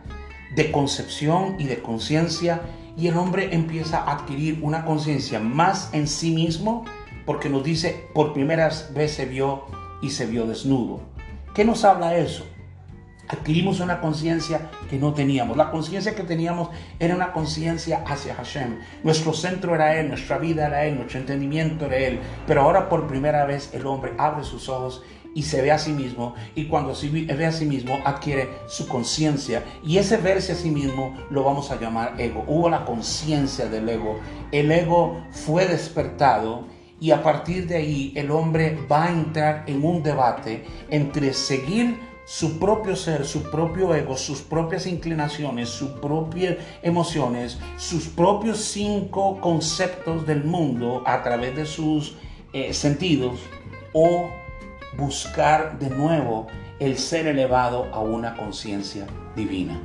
[0.55, 2.61] de concepción y de conciencia
[2.97, 6.85] y el hombre empieza a adquirir una conciencia más en sí mismo
[7.25, 9.65] porque nos dice por primera vez se vio
[10.01, 11.01] y se vio desnudo.
[11.53, 12.45] ¿Qué nos habla eso?
[13.29, 15.55] Adquirimos una conciencia que no teníamos.
[15.55, 18.79] La conciencia que teníamos era una conciencia hacia Hashem.
[19.03, 22.19] Nuestro centro era Él, nuestra vida era Él, nuestro entendimiento era Él.
[22.47, 25.03] Pero ahora por primera vez el hombre abre sus ojos
[25.35, 28.87] y se ve a sí mismo y cuando se ve a sí mismo adquiere su
[28.87, 32.43] conciencia y ese verse a sí mismo lo vamos a llamar ego.
[32.47, 34.19] Hubo la conciencia del ego.
[34.51, 36.65] El ego fue despertado
[36.99, 42.08] y a partir de ahí el hombre va a entrar en un debate entre seguir
[42.29, 49.41] su propio ser, su propio ego, sus propias inclinaciones, sus propias emociones, sus propios cinco
[49.41, 52.17] conceptos del mundo a través de sus
[52.53, 53.39] eh, sentidos
[53.93, 54.29] o
[54.95, 56.45] buscar de nuevo
[56.79, 59.79] el ser elevado a una conciencia divina.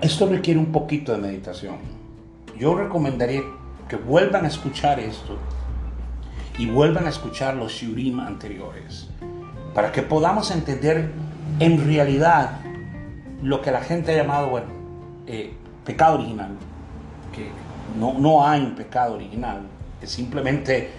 [0.00, 1.78] Esto requiere un poquito de meditación.
[2.56, 3.42] Yo recomendaría
[3.88, 5.36] que vuelvan a escuchar esto
[6.58, 9.08] y vuelvan a escuchar los shurim anteriores
[9.74, 11.10] para que podamos entender
[11.58, 12.60] en realidad
[13.42, 14.68] lo que la gente ha llamado, bueno,
[15.26, 15.54] eh,
[15.84, 16.56] pecado original,
[17.32, 17.48] que
[17.98, 19.62] no, no hay un pecado original,
[20.02, 20.90] es simplemente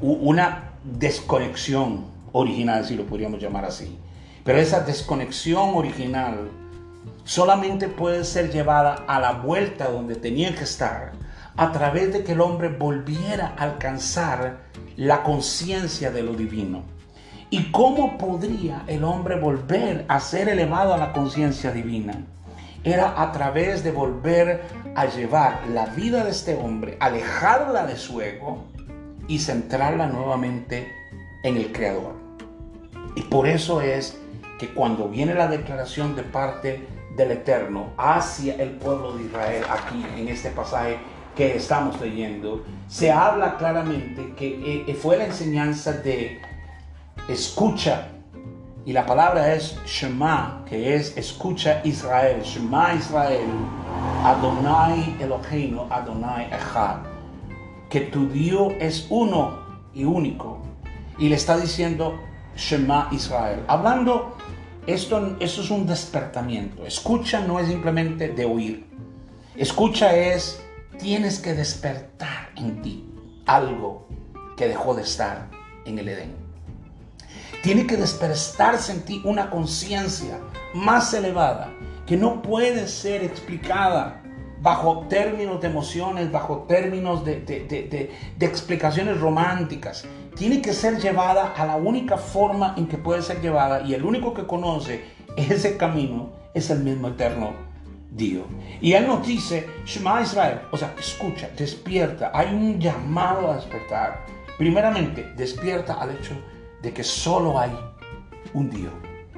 [0.00, 3.98] una desconexión original, si lo podríamos llamar así.
[4.44, 6.50] Pero esa desconexión original
[7.24, 11.12] solamente puede ser llevada a la vuelta donde tenía que estar
[11.56, 14.60] a través de que el hombre volviera a alcanzar
[14.96, 16.97] la conciencia de lo divino.
[17.50, 22.26] ¿Y cómo podría el hombre volver a ser elevado a la conciencia divina?
[22.84, 28.20] Era a través de volver a llevar la vida de este hombre, alejarla de su
[28.20, 28.64] ego
[29.28, 30.92] y centrarla nuevamente
[31.42, 32.16] en el Creador.
[33.14, 34.18] Y por eso es
[34.58, 40.04] que cuando viene la declaración de parte del Eterno hacia el pueblo de Israel, aquí
[40.18, 40.98] en este pasaje
[41.34, 46.42] que estamos leyendo, se habla claramente que eh, fue la enseñanza de
[47.28, 48.08] escucha.
[48.84, 52.40] Y la palabra es Shema, que es escucha Israel.
[52.42, 53.50] Shema Israel,
[54.24, 57.00] Adonai Eloheinu, Adonai Echad.
[57.90, 59.58] Que tu Dios es uno
[59.92, 60.62] y único.
[61.18, 62.18] Y le está diciendo
[62.56, 63.62] Shema Israel.
[63.68, 64.34] Hablando,
[64.86, 66.86] esto, esto es un despertamiento.
[66.86, 68.86] Escucha no es simplemente de oír.
[69.54, 70.62] Escucha es,
[70.98, 73.04] tienes que despertar en ti
[73.44, 74.08] algo
[74.56, 75.50] que dejó de estar
[75.84, 76.37] en el Edén.
[77.62, 80.38] Tiene que despertarse en ti una conciencia
[80.74, 81.72] más elevada
[82.06, 84.22] que no puede ser explicada
[84.60, 90.04] bajo términos de emociones, bajo términos de, de, explicaciones románticas.
[90.36, 94.04] Tiene que ser llevada a la única forma en que puede ser llevada y el
[94.04, 95.04] único que conoce
[95.36, 97.52] ese camino es el mismo eterno
[98.10, 98.46] Dios.
[98.80, 104.24] Y Él nos dice, Shema Israel, o sea, escucha, despierta, hay un llamado a despertar.
[104.56, 106.34] Primeramente, despierta al hecho
[106.82, 107.70] de que solo hay
[108.54, 108.92] un Dios,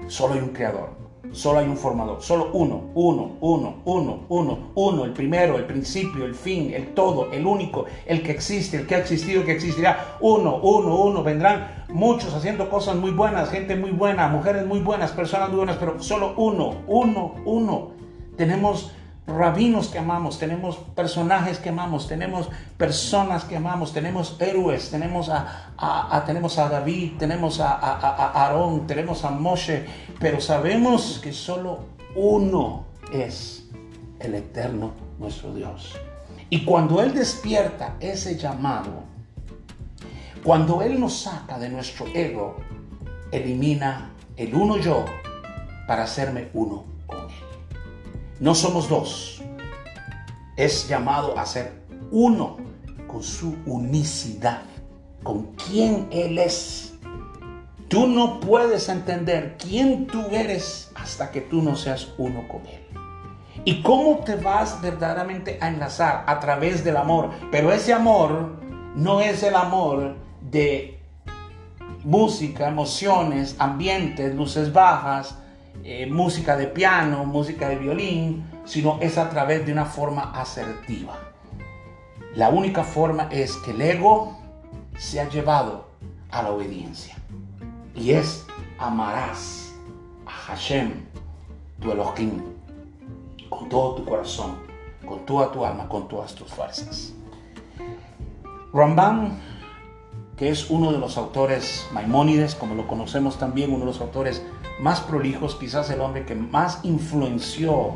[0.08, 1.00] solo hay un creador.
[1.32, 6.24] solo hay un formador, solo uno, uno, uno, uno, uno, uno, el primero, el principio,
[6.24, 9.52] el fin, el todo, el único, el que existe, el que ha existido, el que
[9.52, 14.80] existirá, uno, uno, uno, vendrán muchos haciendo cosas muy buenas, gente muy buena, mujeres muy
[14.80, 17.90] buenas, personas buenas, pero solo uno, uno, uno.
[18.36, 18.92] Tenemos
[19.26, 26.22] rabinos que amamos, tenemos personajes que amamos, tenemos personas que amamos, tenemos héroes, tenemos a,
[26.26, 29.86] tenemos a David, tenemos a, a, Aarón, tenemos a Moshe,
[30.18, 31.80] pero sabemos que solo
[32.14, 33.68] uno es
[34.18, 35.96] el eterno nuestro Dios.
[36.48, 39.04] Y cuando Él despierta ese llamado,
[40.42, 42.56] cuando Él nos saca de nuestro ego,
[43.30, 45.04] elimina el uno yo
[45.86, 46.90] para hacerme uno
[48.40, 49.42] no somos dos.
[50.56, 52.56] Es llamado a ser uno
[53.06, 54.62] con su unicidad,
[55.22, 56.94] con quien Él es.
[57.88, 62.80] Tú no puedes entender quién tú eres hasta que tú no seas uno con Él.
[63.64, 66.24] ¿Y cómo te vas verdaderamente a enlazar?
[66.26, 67.30] A través del amor.
[67.50, 68.56] Pero ese amor
[68.94, 70.98] no es el amor de
[72.04, 75.39] música, emociones, ambientes, luces bajas,
[75.84, 81.18] eh, música de piano, música de violín, sino es a través de una forma asertiva.
[82.34, 84.38] La única forma es que el ego
[84.98, 85.88] se ha llevado
[86.30, 87.16] a la obediencia.
[87.94, 88.46] Y es
[88.78, 89.72] amarás
[90.26, 90.92] a Hashem,
[91.80, 92.42] tu Elohim,
[93.48, 94.56] con todo tu corazón,
[95.04, 97.12] con toda tu alma, con todas tus fuerzas.
[98.72, 99.40] Ramban
[100.40, 104.42] que es uno de los autores Maimónides, como lo conocemos también, uno de los autores
[104.80, 107.90] más prolijos, quizás el hombre que más influenció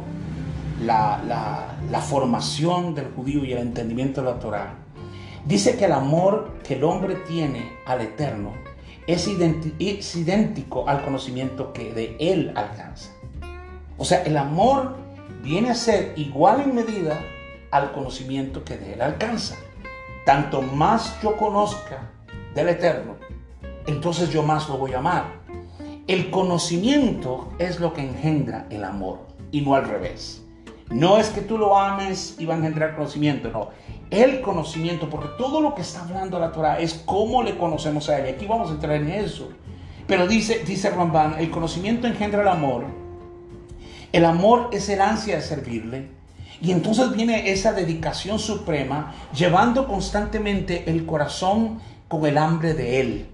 [0.84, 4.74] la, formación del judío y el entendimiento de la Torah,
[5.46, 8.52] dice que el amor que el hombre tiene al Eterno
[9.06, 9.26] es,
[9.78, 13.10] es idéntico al conocimiento que de Él alcanza.
[13.96, 14.96] O sea, el amor
[15.42, 17.18] viene a ser igual en medida
[17.70, 19.56] al conocimiento que de Él alcanza.
[20.26, 22.10] Tanto más yo conozca
[22.54, 23.16] del Eterno,
[23.86, 25.24] entonces yo más lo voy a amar.
[26.06, 30.42] El conocimiento es lo que engendra el amor y no al revés.
[30.90, 33.70] No es que tú lo ames y va a engendrar conocimiento, no.
[34.10, 38.18] El conocimiento, porque todo lo que está hablando la Torah es cómo le conocemos a
[38.18, 38.26] Él.
[38.26, 39.48] Y aquí vamos a entrar en eso.
[40.06, 42.84] Pero dice, dice Ramban, el conocimiento engendra el amor.
[44.12, 46.10] El amor es el ansia de servirle.
[46.60, 53.26] Y entonces viene esa dedicación suprema, llevando constantemente el corazón con el hambre de Él,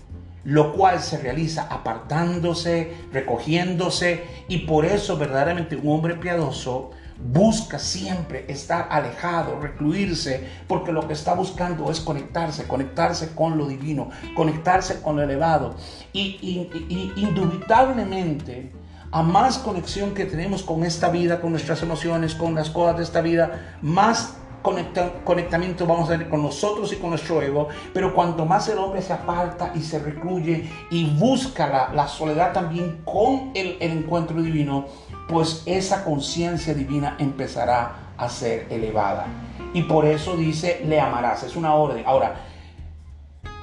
[0.44, 8.46] lo cual se realiza apartándose, recogiéndose, y por eso verdaderamente un hombre piadoso busca siempre
[8.48, 15.02] estar alejado, recluirse, porque lo que está buscando es conectarse, conectarse con lo divino, conectarse
[15.02, 15.74] con lo elevado.
[16.12, 18.72] Y, y indubitablemente,
[19.12, 23.02] a más conexión que tenemos con esta vida, con nuestras emociones, con las cosas de
[23.02, 28.44] esta vida, más conectamiento vamos a tener con nosotros y con nuestro ego, pero cuanto
[28.44, 33.76] más el hombre se aparta y se recluye y busca la, soledad también con el,
[33.80, 34.86] el encuentro divino,
[35.28, 39.26] pues esa conciencia divina empezará a ser elevada.
[39.72, 42.04] Y por eso dice, le amarás, es una orden.
[42.06, 42.36] Ahora,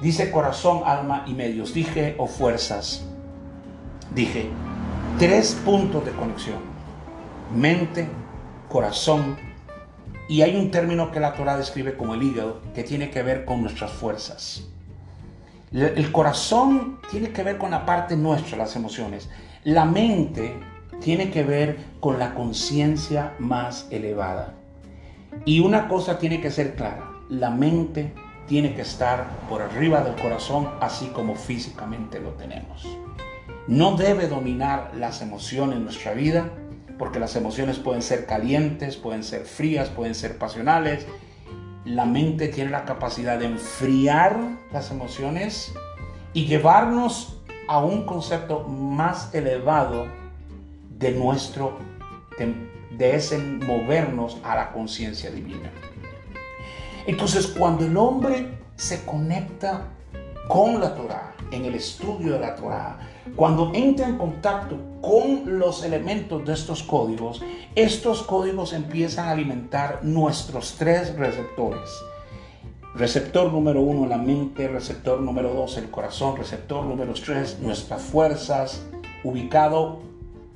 [0.01, 3.05] dice corazón, alma y medios, dije, o fuerzas,
[4.15, 4.49] dije,
[5.19, 6.59] tres puntos de conexión,
[7.53, 8.07] mente,
[8.69, 9.46] corazón
[10.27, 13.45] y hay un término que la Torah describe como el hígado, que tiene que ver
[13.45, 14.63] con nuestras fuerzas.
[15.71, 19.29] El corazón tiene que ver con la parte nuestra, las emociones.
[19.63, 20.53] La mente
[21.01, 24.53] tiene que ver con la conciencia más elevada.
[25.45, 28.13] Y una cosa tiene que ser clara, la mente
[28.47, 32.87] tiene que estar por arriba del corazón así como físicamente lo tenemos.
[33.67, 36.49] No debe dominar las emociones en nuestra vida,
[36.97, 41.05] porque las emociones pueden ser calientes, pueden ser frías, pueden ser pasionales.
[41.85, 44.37] La mente tiene la capacidad de enfriar
[44.71, 45.73] las emociones
[46.33, 50.07] y llevarnos a un concepto más elevado
[50.97, 51.77] de nuestro,
[52.37, 55.71] de, ese movernos a la conciencia divina.
[57.05, 59.87] Entonces, cuando el hombre se conecta
[60.47, 62.97] con la Torah, en el estudio de la Torah,
[63.35, 67.41] cuando entra en contacto con los elementos de estos códigos,
[67.75, 71.89] estos códigos empiezan a alimentar nuestros tres receptores.
[72.95, 78.83] Receptor número uno, la mente, receptor número dos, el corazón, receptor número tres, nuestras fuerzas,
[79.23, 79.99] ubicado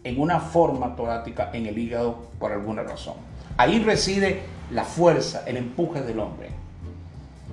[0.04, 3.16] en una forma torática en el hígado por alguna razón.
[3.58, 6.50] Ahí reside la fuerza, el empuje del hombre.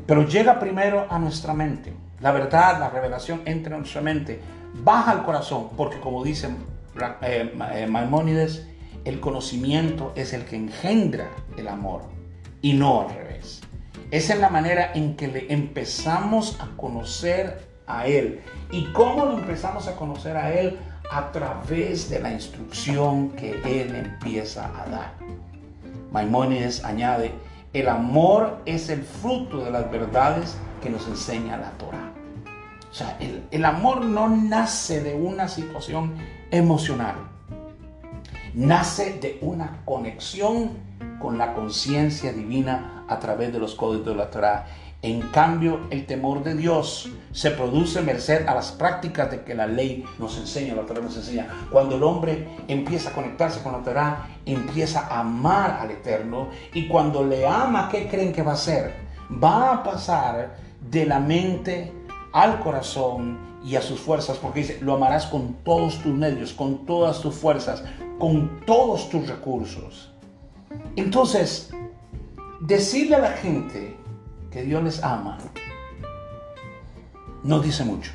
[0.06, 1.92] Pero llega primero a nuestra mente.
[2.20, 4.40] La verdad, la revelación entra en nuestra mente,
[4.74, 6.48] baja al corazón, porque como dice
[7.22, 8.66] eh, eh, Maimónides,
[9.04, 12.02] el conocimiento es el que engendra el amor
[12.60, 13.60] y no al revés.
[14.10, 18.40] Es en la manera en que le empezamos a conocer a Él.
[18.70, 20.78] ¿Y cómo lo empezamos a conocer a Él?
[21.10, 25.14] A través de la instrucción que Él empieza a dar.
[26.10, 27.32] Maimónides añade,
[27.72, 32.07] el amor es el fruto de las verdades que nos enseña la Torah.
[32.90, 33.18] O sea,
[33.50, 36.14] el, amor no nace de una situación
[36.50, 37.16] emocional,
[38.54, 40.70] nace de una conexión
[41.20, 44.66] con la conciencia divina a través de los códigos de la Torah.
[45.02, 49.66] En cambio, el temor de Dios se produce merced a las prácticas de que la
[49.66, 51.46] ley nos enseña, la Torah nos enseña.
[51.70, 56.48] Cuando el hombre empieza a conectarse con la Torah, empieza a amar al Eterno.
[56.72, 58.92] Y cuando le ama, ¿qué creen que va a hacer?
[59.30, 61.92] Va a pasar de la mente
[62.32, 66.86] al corazón y a sus fuerzas, porque dice, lo amarás con todos tus medios, con
[66.86, 67.82] todas tus fuerzas,
[68.18, 70.12] con todos tus recursos.
[70.96, 71.70] Entonces,
[72.60, 73.96] decirle a la gente
[74.50, 75.38] que Dios les ama
[77.42, 78.12] no dice mucho.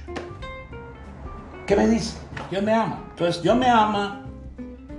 [1.66, 2.18] ¿Qué me dice?
[2.52, 3.04] Dios me ama.
[3.12, 4.26] Entonces, Dios me ama,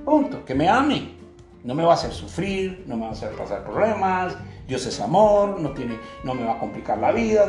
[0.04, 1.14] punto, que me ame.
[1.62, 4.36] No me va a hacer sufrir, no me va a hacer pasar problemas.
[4.66, 7.46] Dios es amor, no, tiene, no me va a complicar la vida.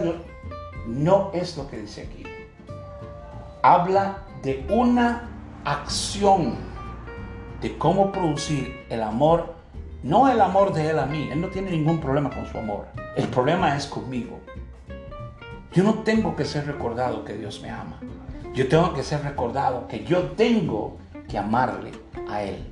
[0.88, 2.24] No es lo que dice aquí.
[3.64, 5.30] Habla de una
[5.64, 6.56] acción
[7.62, 9.56] de cómo producir el amor,
[10.04, 11.30] no el amor de él a mí.
[11.32, 12.88] Él no tiene ningún problema con su amor.
[13.16, 14.40] El problema es conmigo.
[15.72, 18.00] Yo no tengo que ser recordado que Dios me ama.
[18.54, 21.92] Yo tengo que ser recordado que yo tengo que amarle
[22.30, 22.66] a Él.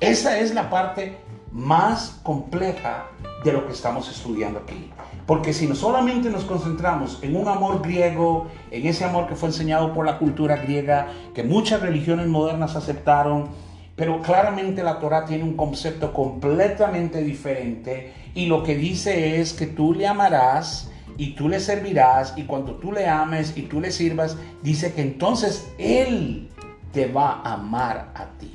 [0.00, 1.18] Esa es la parte
[1.52, 3.06] más compleja
[3.44, 4.90] de lo que estamos estudiando aquí.
[5.26, 9.50] Porque si no solamente nos concentramos en un amor griego, en ese amor que fue
[9.50, 13.48] enseñado por la cultura griega, que muchas religiones modernas aceptaron,
[13.94, 19.66] pero claramente la Torah tiene un concepto completamente diferente y lo que dice es que
[19.66, 23.92] tú le amarás y tú le servirás y cuando tú le ames y tú le
[23.92, 26.48] sirvas, dice que entonces Él
[26.92, 28.54] te va a amar a ti.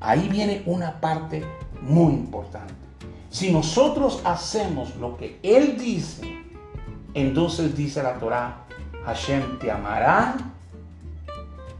[0.00, 1.42] Ahí viene una parte
[1.82, 2.83] muy importante.
[3.34, 6.22] Si nosotros hacemos lo que Él dice,
[7.14, 8.58] entonces dice la Torah,
[9.04, 10.36] Hashem te amará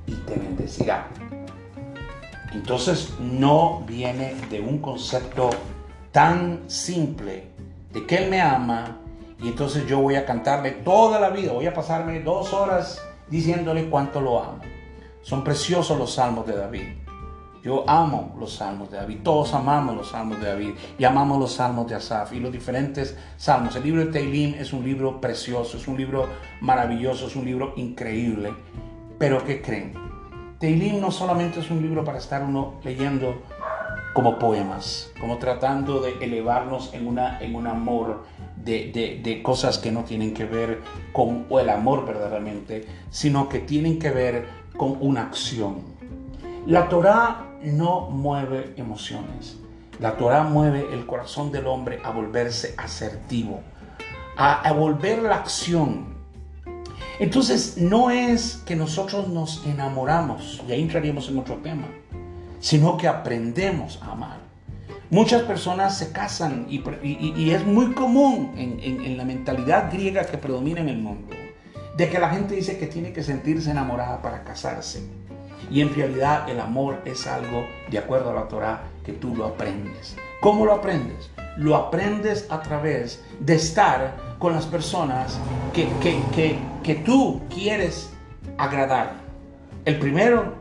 [0.04, 1.06] y te bendecirá.
[2.52, 5.50] Entonces no viene de un concepto
[6.10, 7.44] tan simple
[7.92, 8.96] de que Él me ama
[9.40, 13.88] y entonces yo voy a cantarle toda la vida, voy a pasarme dos horas diciéndole
[13.88, 14.60] cuánto lo amo.
[15.22, 17.03] Son preciosos los salmos de David.
[17.64, 21.54] Yo amo los salmos de David, todos amamos los salmos de David y amamos los
[21.54, 23.74] salmos de Asaf y los diferentes salmos.
[23.74, 26.28] El libro de Teilim es un libro precioso, es un libro
[26.60, 28.52] maravilloso, es un libro increíble.
[29.18, 29.94] Pero ¿qué creen?
[30.58, 33.42] Teilim no solamente es un libro para estar uno leyendo
[34.12, 38.24] como poemas, como tratando de elevarnos en, una, en un amor
[38.56, 40.82] de, de, cosas que no tienen que ver
[41.14, 45.94] con el amor verdaderamente, sino que tienen que ver con una acción.
[46.66, 49.56] La Torah no mueve emociones.
[50.00, 53.60] La Torah mueve el corazón del hombre a volverse asertivo,
[54.36, 56.14] a, volver la acción.
[57.20, 61.86] Entonces no es que nosotros nos enamoramos, y ahí entraríamos en otro tema,
[62.58, 64.38] sino que aprendemos a amar.
[65.10, 70.80] Muchas personas se casan y, es muy común en, en la mentalidad griega que predomina
[70.80, 71.36] en el mundo,
[71.96, 75.23] de que la gente dice que tiene que sentirse enamorada para casarse.
[75.70, 79.46] Y en realidad el amor es algo, de acuerdo a la Torah, que tú lo
[79.46, 80.16] aprendes.
[80.40, 81.30] ¿Cómo lo aprendes?
[81.56, 85.38] Lo aprendes a través de estar con las personas
[85.72, 88.12] que, que, que tú quieres
[88.58, 89.14] agradar.
[89.84, 90.54] El primero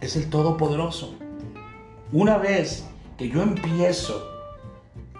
[0.00, 1.14] es el Todopoderoso.
[2.12, 2.86] Una vez
[3.16, 4.28] que yo empiezo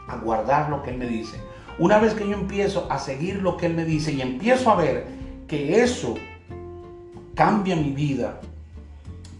[0.09, 1.39] a guardar lo que Él me dice,
[1.79, 4.77] una vez que yo empiezo a seguir lo que Él me dice y empiezo a
[4.77, 5.07] ver
[5.49, 6.15] que eso
[7.35, 8.41] cambia mi vida,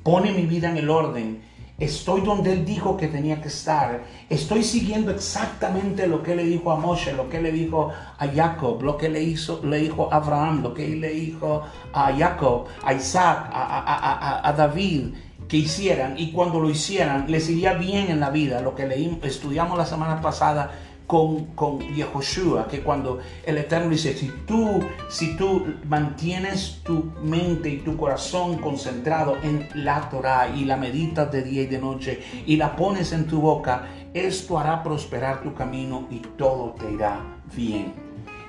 [0.05, 1.43] pone mi vida en el orden.
[1.81, 4.05] Estoy donde Él dijo que tenía que estar.
[4.31, 8.81] Estoy siguiendo exactamente lo que le dijo a Moshe, lo que le dijo a Jacob,
[8.83, 12.95] lo que le, hizo, le dijo a Abraham, lo que le dijo a Jacob, a
[12.95, 15.15] Isaac, a, David
[15.49, 16.15] que hicieran.
[16.17, 18.61] Y cuando lo hicieran, les iría bien en la vida.
[18.61, 20.71] Lo que leímos, estudiamos la semana pasada
[21.07, 27.69] con, con Yehoshua, que cuando el Eterno dice, si tú, si tú mantienes tu mente
[27.69, 32.23] y tu corazón concentrado en la Torah y la meditas de día y de noche
[32.47, 37.21] y la pones en tu boca, esto hará prosperar tu camino y todo te irá
[37.55, 37.93] bien.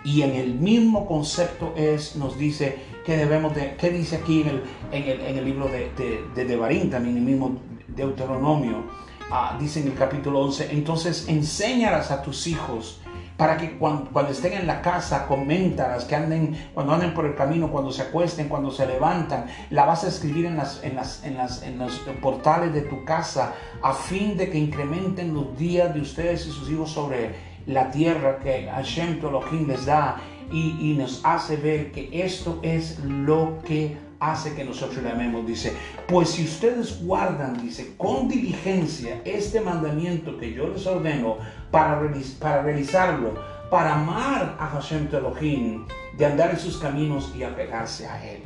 [0.06, 4.48] Y en el mismo concepto es, nos dice que debemos de, ¿qué dice aquí en
[4.48, 5.92] el, en el, en el libro de,
[6.36, 9.05] de, de también el mismo Deuteronomio?
[9.32, 13.02] Ah, dice en el capítulo 11, entonces enséñalas a tus hijos
[13.38, 17.72] para que cuando, estén en la casa, coméntalas, que anden, cuando anden por el camino,
[17.72, 21.38] cuando se acuesten, cuando se levantan, la vas a escribir en, las, en, las, en,
[21.38, 26.02] las, en los portales de tu casa, a fin de que incrementen los días de
[26.02, 30.18] ustedes y sus hijos sobre la tierra que Hashem Elohim les da
[30.52, 33.98] y nos hace ver que esto es lo que
[34.32, 35.46] hace que nosotros le amemos.
[35.46, 35.74] Dice,
[36.08, 41.38] pues si ustedes guardan, dice, con diligencia este mandamiento que yo les ordeno
[41.72, 42.02] para,
[42.40, 43.34] para realizarlo,
[43.70, 45.86] para amar a Hashem Elohim,
[46.18, 48.44] de andar en sus caminos y apegarse a Él.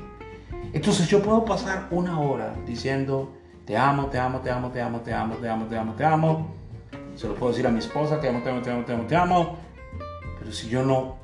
[0.73, 3.33] Entonces yo puedo pasar una hora diciendo,
[3.65, 6.05] te amo, te amo, te amo, te amo, te amo, te amo, te amo, te
[6.05, 6.55] amo.
[7.15, 9.03] Se lo puedo decir a mi esposa, te amo, te amo, te amo, te amo,
[9.05, 9.57] te amo.
[10.39, 11.17] Pero si yo no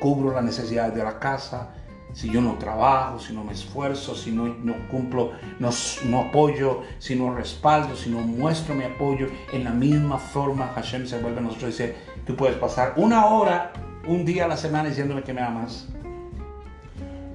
[0.00, 1.74] cubro las necesidades de la casa,
[2.12, 5.70] si yo no trabajo, si no me esfuerzo, si no, no cumplo, no,
[6.06, 11.06] no, apoyo, si no respaldo, si no muestro mi apoyo, en la misma forma Hashem
[11.06, 11.96] se vuelve a nosotros y dice,
[12.26, 13.72] tú puedes pasar una hora,
[14.06, 15.88] un día a la semana diciéndome que me amas,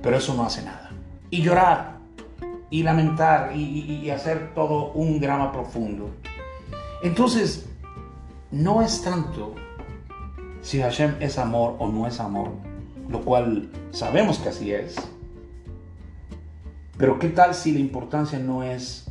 [0.02, 0.92] pero eso no hace nada.
[1.30, 1.98] Y llorar,
[2.70, 6.12] y lamentar, y, y hacer todo un drama profundo.
[7.02, 7.68] Entonces,
[8.52, 9.56] no es tanto
[10.62, 12.65] si Hashem es amor o no es amor
[13.10, 14.96] lo cual sabemos que así es.
[16.98, 19.06] Pero ¿qué tal si la importancia no es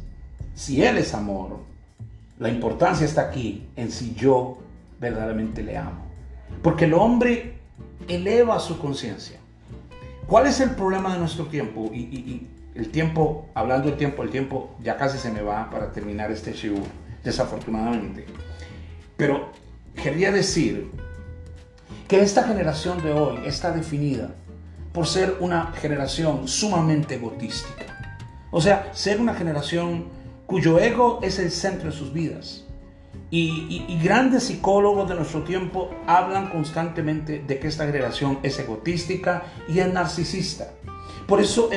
[0.55, 1.61] si Él es amor?
[2.39, 4.59] La importancia está aquí en si yo
[5.01, 6.05] verdaderamente le amo.
[6.63, 7.59] Porque el hombre
[8.09, 9.39] eleva su conciencia.
[10.27, 11.91] ¿Cuál es el problema de nuestro tiempo?
[11.93, 16.33] Y, el tiempo, hablando del tiempo, el tiempo ya casi se me va para terminar
[16.33, 16.75] este show,
[17.23, 18.27] desafortunadamente.
[19.17, 19.51] Pero
[20.03, 20.91] quería decir
[22.09, 24.31] que esta generación de hoy está definida
[24.93, 27.85] por ser una generación sumamente egotística.
[28.51, 30.07] O sea, ser una generación
[30.47, 32.65] cuyo ego es el centro de sus vidas.
[33.31, 39.81] Y, grandes psicólogos de nuestro tiempo hablan constantemente de que esta generación es egotística y
[39.81, 40.71] es narcisista.
[41.27, 41.69] Por eso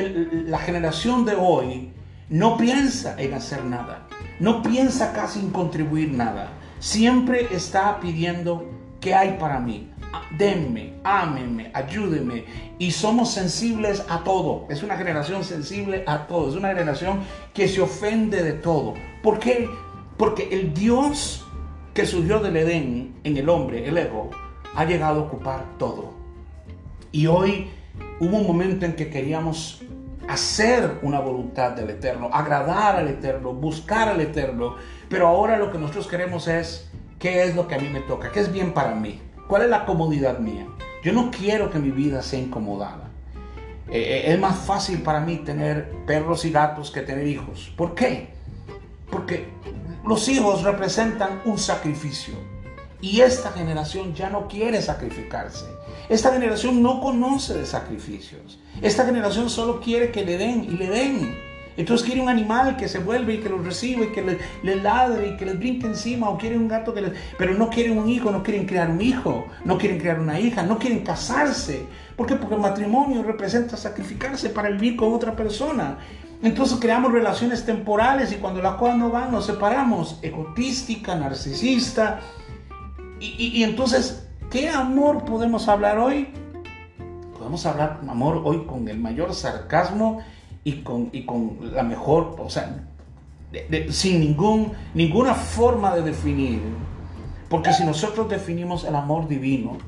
[0.46, 1.90] la generación de hoy
[2.28, 4.06] no piensa en hacer nada,
[4.38, 6.52] no piensa casi en contribuir nada.
[6.78, 8.70] Siempre está pidiendo
[9.00, 9.90] qué hay para mí,
[10.36, 12.44] denme, ámenme, ayúdenme.
[12.78, 14.66] Y somos sensibles a todo.
[14.70, 16.48] Es una generación sensible a todo.
[16.48, 17.20] Es una generación
[17.54, 18.94] que se ofende de todo.
[19.22, 19.68] ¿Por qué?
[20.16, 21.44] Porque el Dios
[21.94, 24.30] que surgió del Edén en el hombre, el ego,
[24.74, 26.14] ha llegado a ocupar todo.
[27.10, 27.70] Y hoy
[28.20, 29.82] hubo un momento en que queríamos
[30.28, 34.76] hacer una voluntad del Eterno, agradar al Eterno, buscar al Eterno.
[35.08, 36.88] Pero ahora lo que nosotros queremos es,
[37.18, 38.30] ¿qué es lo que a mí me toca?
[38.30, 39.20] ¿Qué es bien para mí?
[39.48, 40.66] ¿Cuál es la comodidad mía?
[41.02, 43.08] Yo no quiero que mi vida sea incomodada.
[43.90, 47.72] Eh, eh, es más fácil para mí tener perros y gatos que tener hijos.
[47.74, 48.28] ¿Por qué?
[49.10, 49.48] Porque
[50.04, 52.34] los hijos representan un sacrificio.
[53.00, 55.64] Y esta generación ya no quiere sacrificarse.
[56.10, 58.60] Esta generación no conoce de sacrificios.
[58.82, 61.47] Esta generación solo quiere que le den y le den.
[61.78, 65.28] Entonces quiere un animal que se vuelve y que los reciba y que le, ladre
[65.28, 67.12] y que les brinque encima o quiere un gato que les...
[67.38, 70.64] Pero no quieren un hijo, no quieren crear un hijo, no quieren crear una hija,
[70.64, 71.86] no quieren casarse.
[72.16, 72.34] ¿Por qué?
[72.34, 75.98] Porque el matrimonio representa sacrificarse para vivir con otra persona.
[76.42, 80.18] Entonces creamos relaciones temporales y cuando las cosas no van nos separamos.
[80.20, 82.18] Egotística, narcisista.
[83.20, 86.26] Y, y entonces, ¿qué amor podemos hablar hoy?
[87.38, 90.24] Podemos hablar amor hoy con el mayor sarcasmo
[90.68, 92.84] y con, y con la mejor, o sea,
[93.90, 96.60] sin ningún, ninguna forma de definir.
[97.48, 99.78] Porque si nosotros definimos el amor divino,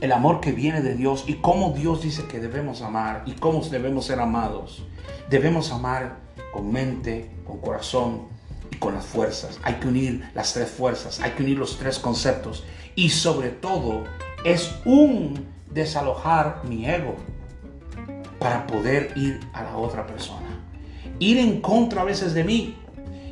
[0.00, 3.60] el amor que viene de Dios y cómo Dios dice que debemos amar y cómo
[3.60, 4.84] debemos ser amados,
[5.30, 6.16] debemos amar
[6.52, 8.22] con mente, con corazón
[8.72, 9.60] y con las fuerzas.
[9.62, 12.64] Hay que unir las tres fuerzas, hay que unir los tres conceptos
[12.96, 14.02] y sobre todo
[14.44, 17.14] es un desalojar mi ego
[18.38, 20.46] para poder ir a la otra persona.
[21.18, 22.76] Ir en contra a veces de mí,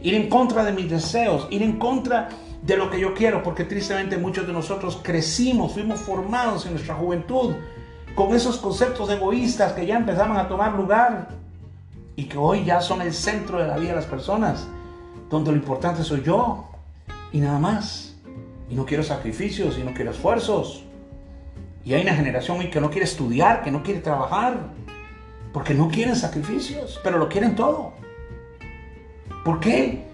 [0.02, 2.28] ir en contra de mis deseos, ir en contra
[2.62, 6.94] de lo que yo quiero, porque tristemente muchos de nosotros crecimos, fuimos formados en nuestra
[6.94, 7.54] juventud
[8.16, 11.28] con esos conceptos egoístas que ya empezaban a tomar lugar
[12.16, 14.66] y que hoy ya son el centro de la vida de las personas,
[15.28, 16.64] donde lo importante soy yo
[17.30, 18.16] y nada más.
[18.70, 20.82] Y no quiero sacrificios y no quiero esfuerzos.
[21.84, 24.70] Y hay una generación hoy que no quiere estudiar, que no quiere trabajar,
[25.57, 27.94] porque no quieren sacrificios, pero lo quieren todo.
[29.42, 30.07] ¿Por qué?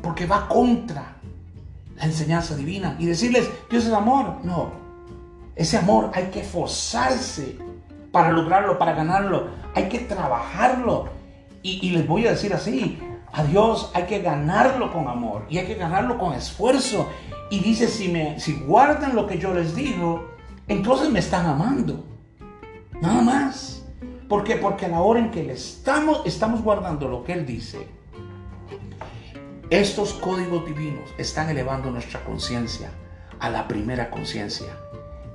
[0.00, 1.16] Porque va contra
[1.96, 2.96] la enseñanza divina.
[2.98, 4.36] Y decirles, Dios es amor.
[4.42, 4.70] No.
[5.54, 7.58] Ese amor hay que esforzarse
[8.10, 9.48] para lograrlo, para ganarlo.
[9.74, 11.10] Hay que trabajarlo.
[11.62, 12.98] Y, les voy a decir así,
[13.34, 17.06] a Dios hay que ganarlo con amor y hay que ganarlo con esfuerzo.
[17.50, 20.26] Y dice, si, me, si guardan lo que yo les digo,
[20.68, 22.02] entonces me están amando.
[23.02, 23.75] Nada más.
[24.28, 24.56] ¿Por qué?
[24.56, 27.86] Porque a la hora en que le estamos, estamos guardando lo que Él dice,
[29.70, 32.90] estos códigos divinos están elevando nuestra conciencia
[33.40, 34.68] a la primera conciencia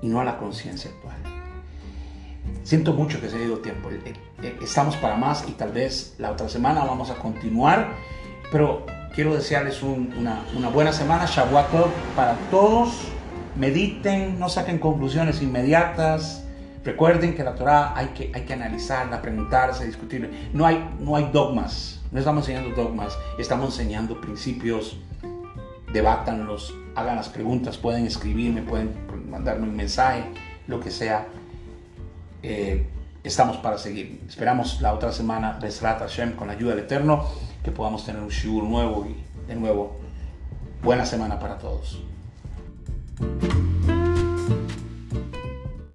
[0.01, 1.17] y no a la conciencia actual.
[2.63, 3.89] Siento mucho que se haya ido tiempo.
[3.89, 4.13] Eh,
[4.43, 7.93] eh, estamos para más y tal vez la otra semana vamos a continuar.
[8.51, 11.25] Pero quiero desearles una, buena semana.
[11.25, 11.69] Shabbat
[12.15, 12.89] para todos.
[13.55, 16.40] Mediten, no saquen conclusiones inmediatas.
[16.83, 20.29] Recuerden que la Torah hay que, hay que analizarla, preguntarse, discutirla.
[20.53, 22.01] No hay, no hay dogmas.
[22.11, 23.17] No estamos enseñando dogmas.
[23.37, 24.97] Estamos enseñando principios.
[25.93, 28.95] Debátanlos, hagan las preguntas, pueden escribirme, pueden
[29.29, 30.23] mandarme un mensaje,
[30.67, 31.27] lo que sea
[32.43, 32.87] eh,
[33.23, 34.21] estamos para seguir.
[34.27, 37.25] Esperamos la otra semana, Besrat Hashem, con la ayuda del Eterno,
[37.63, 39.15] que podamos tener un shiur nuevo y
[39.47, 39.99] de nuevo,
[40.81, 42.01] buena semana para todos.